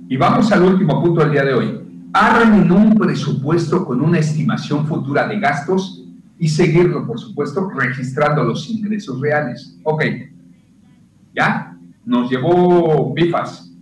[0.09, 1.92] y vamos al último punto del día de hoy.
[2.15, 6.05] Hagan un presupuesto con una estimación futura de gastos
[6.39, 9.79] y seguirlo, por supuesto, registrando los ingresos reales.
[9.83, 10.05] Ok,
[11.35, 13.73] ya, nos llevó bifas.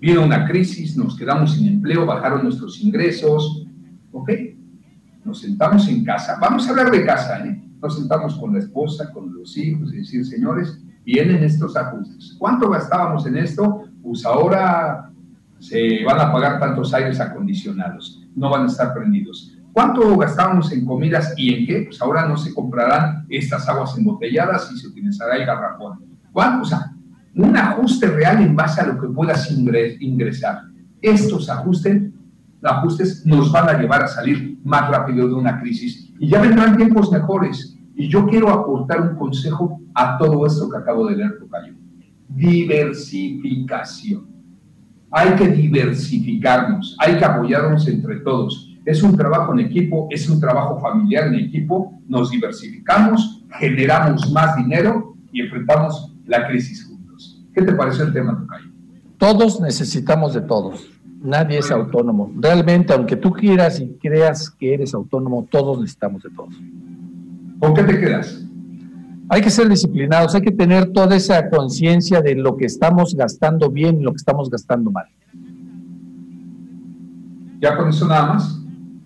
[0.00, 3.66] Vino una crisis, nos quedamos sin empleo, bajaron nuestros ingresos.
[4.10, 4.30] Ok,
[5.24, 6.38] nos sentamos en casa.
[6.40, 7.62] Vamos a hablar de casa, ¿eh?
[7.80, 12.34] Nos sentamos con la esposa, con los hijos y decir, señores, vienen estos ajustes.
[12.38, 13.84] ¿Cuánto gastábamos en esto?
[14.02, 15.09] Pues ahora
[15.60, 19.56] se van a pagar tantos aires acondicionados, no van a estar prendidos.
[19.72, 21.82] ¿Cuánto gastábamos en comidas y en qué?
[21.82, 26.00] Pues ahora no se comprarán estas aguas embotelladas y se utilizará el garrafón.
[26.32, 26.62] ¿Cuánto?
[26.62, 26.90] O sea,
[27.36, 30.62] un ajuste real en base a lo que puedas ingresar.
[31.00, 32.02] Estos ajustes,
[32.62, 36.76] ajustes nos van a llevar a salir más rápido de una crisis y ya vendrán
[36.76, 37.78] tiempos mejores.
[37.94, 41.74] Y yo quiero aportar un consejo a todo esto que acabo de leer, Tocayo.
[42.28, 44.29] Diversificación.
[45.12, 48.68] Hay que diversificarnos, hay que apoyarnos entre todos.
[48.84, 54.56] Es un trabajo en equipo, es un trabajo familiar en equipo, nos diversificamos, generamos más
[54.56, 57.44] dinero y enfrentamos la crisis juntos.
[57.54, 58.70] ¿Qué te pareció el tema, Tocayo?
[59.18, 60.88] Todos necesitamos de todos.
[61.22, 62.32] Nadie es autónomo.
[62.36, 66.54] Realmente, aunque tú quieras y creas que eres autónomo, todos necesitamos de todos.
[67.58, 68.42] ¿Con qué te quedas?
[69.32, 73.70] Hay que ser disciplinados, hay que tener toda esa conciencia de lo que estamos gastando
[73.70, 75.06] bien y lo que estamos gastando mal.
[77.60, 78.60] ¿Ya con eso nada más?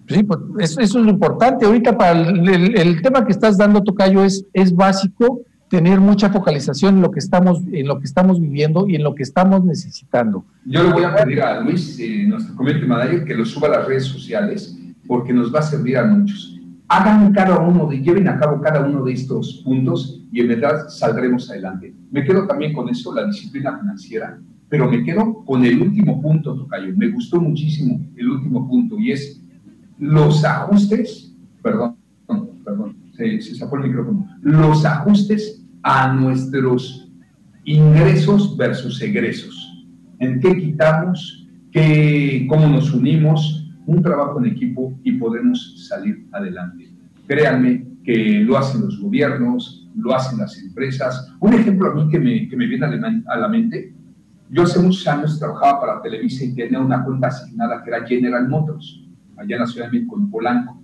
[0.08, 1.66] Sí, pues eso, es lo importante.
[1.66, 7.02] Ahorita para el, tema que estás dando, Tocayo, es, es básico tener mucha focalización en
[7.02, 10.46] lo que estamos en lo que estamos viviendo y en lo que estamos necesitando.
[10.64, 13.70] Yo le voy a pedir a Luis, eh, nuestro community manager, que lo suba a
[13.72, 14.74] las redes sociales
[15.06, 16.53] porque nos va a servir a muchos
[16.88, 20.88] hagan cada uno, de, lleven a cabo cada uno de estos puntos y en verdad
[20.88, 21.94] saldremos adelante.
[22.10, 26.54] Me quedo también con eso, la disciplina financiera, pero me quedo con el último punto,
[26.54, 26.94] Tocayo.
[26.96, 29.40] Me gustó muchísimo el último punto y es
[29.98, 31.96] los ajustes, perdón,
[32.64, 37.08] perdón, se, se sacó el micrófono, los ajustes a nuestros
[37.64, 39.86] ingresos versus egresos.
[40.18, 41.46] ¿En qué quitamos?
[41.70, 43.63] Qué, ¿Cómo nos unimos?
[43.86, 46.90] Un trabajo en equipo y podemos salir adelante.
[47.26, 51.32] Créanme que lo hacen los gobiernos, lo hacen las empresas.
[51.40, 52.86] Un ejemplo a mí que me, que me viene
[53.26, 53.94] a la mente,
[54.50, 58.48] yo hace muchos años trabajaba para Televisa y tenía una cuenta asignada que era General
[58.48, 59.02] Motors,
[59.36, 60.82] allá en la Ciudad de México, en Polanco.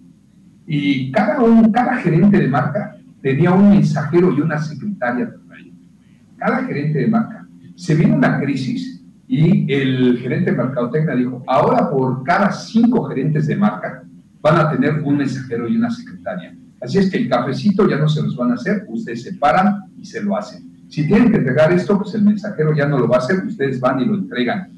[0.67, 5.35] Y cada, un, cada gerente de marca tenía un mensajero y una secretaria.
[6.37, 7.47] Cada gerente de marca.
[7.75, 9.00] Se viene una crisis
[9.33, 14.03] y el gerente de mercadotecnia dijo, ahora por cada cinco gerentes de marca
[14.41, 16.53] van a tener un mensajero y una secretaria.
[16.81, 19.85] Así es que el cafecito ya no se los van a hacer, ustedes se paran
[19.97, 20.69] y se lo hacen.
[20.89, 23.79] Si tienen que entregar esto, pues el mensajero ya no lo va a hacer, ustedes
[23.79, 24.69] van y lo entregan.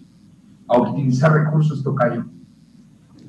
[0.69, 2.27] A optimizar recursos, Tocayo.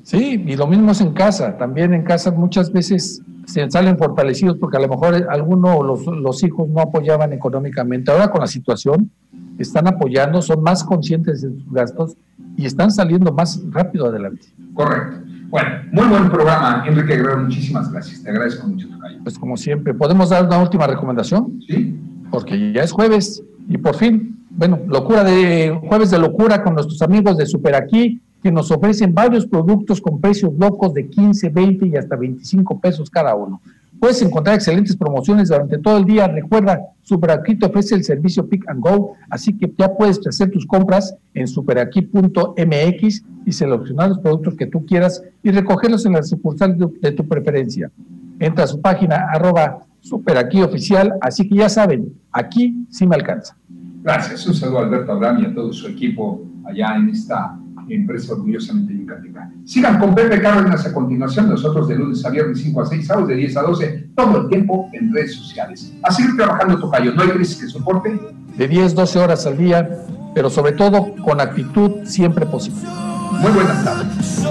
[0.02, 1.56] Sí, y lo mismo es en casa.
[1.56, 6.44] También en casa muchas veces se salen fortalecidos porque a lo mejor alguno los, los
[6.44, 8.12] hijos no apoyaban económicamente.
[8.12, 9.10] Ahora con la situación,
[9.58, 12.16] están apoyando, son más conscientes de sus gastos
[12.56, 14.46] y están saliendo más rápido adelante.
[14.74, 15.18] Correcto.
[15.48, 18.22] Bueno, muy buen programa, Enrique Guerrero, muchísimas gracias.
[18.22, 19.18] Te agradezco mucho, Tocayo.
[19.22, 21.60] Pues como siempre, ¿podemos dar una última recomendación?
[21.68, 21.96] Sí.
[22.30, 27.00] Porque ya es jueves y por fin, bueno, locura de jueves de locura con nuestros
[27.02, 31.86] amigos de Super Aquí, que nos ofrecen varios productos con precios locos de 15, 20
[31.86, 33.60] y hasta 25 pesos cada uno.
[34.04, 36.28] Puedes encontrar excelentes promociones durante todo el día.
[36.28, 40.66] Recuerda, Superaquí te ofrece el servicio Pick and Go, así que ya puedes hacer tus
[40.66, 46.76] compras en superaquí.mx y seleccionar los productos que tú quieras y recogerlos en la sucursal
[46.76, 47.90] de, tu preferencia.
[48.40, 53.56] Entra a su página arroba superaquí oficial, así que ya saben, aquí sí me alcanza.
[54.02, 57.58] Gracias, un saludo a Alberto Abraham y a todo su equipo allá en esta
[57.88, 59.50] empresa orgullosamente yucateca.
[59.64, 63.28] Sigan con Pepe Cárdenas a continuación, nosotros de lunes a viernes 5 a 6, sábados
[63.28, 65.92] de 10 a 12, todo el tiempo en redes sociales.
[66.02, 68.18] A seguir trabajando, Tocayo, no hay crisis que soporte.
[68.56, 69.88] De 10, 12 horas al día,
[70.34, 72.90] pero sobre todo con actitud siempre positiva.
[73.40, 74.44] Muy buenas tardes.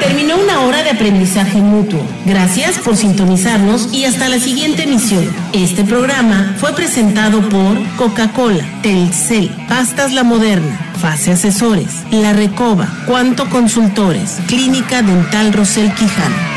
[0.00, 2.00] Terminó una hora de aprendizaje mutuo.
[2.24, 5.28] Gracias por sintonizarnos y hasta la siguiente emisión.
[5.52, 13.48] Este programa fue presentado por Coca-Cola, Telcel, Pastas La Moderna, Fase Asesores, La Recoba, Cuanto
[13.48, 16.53] Consultores, Clínica Dental Rosel Quijano.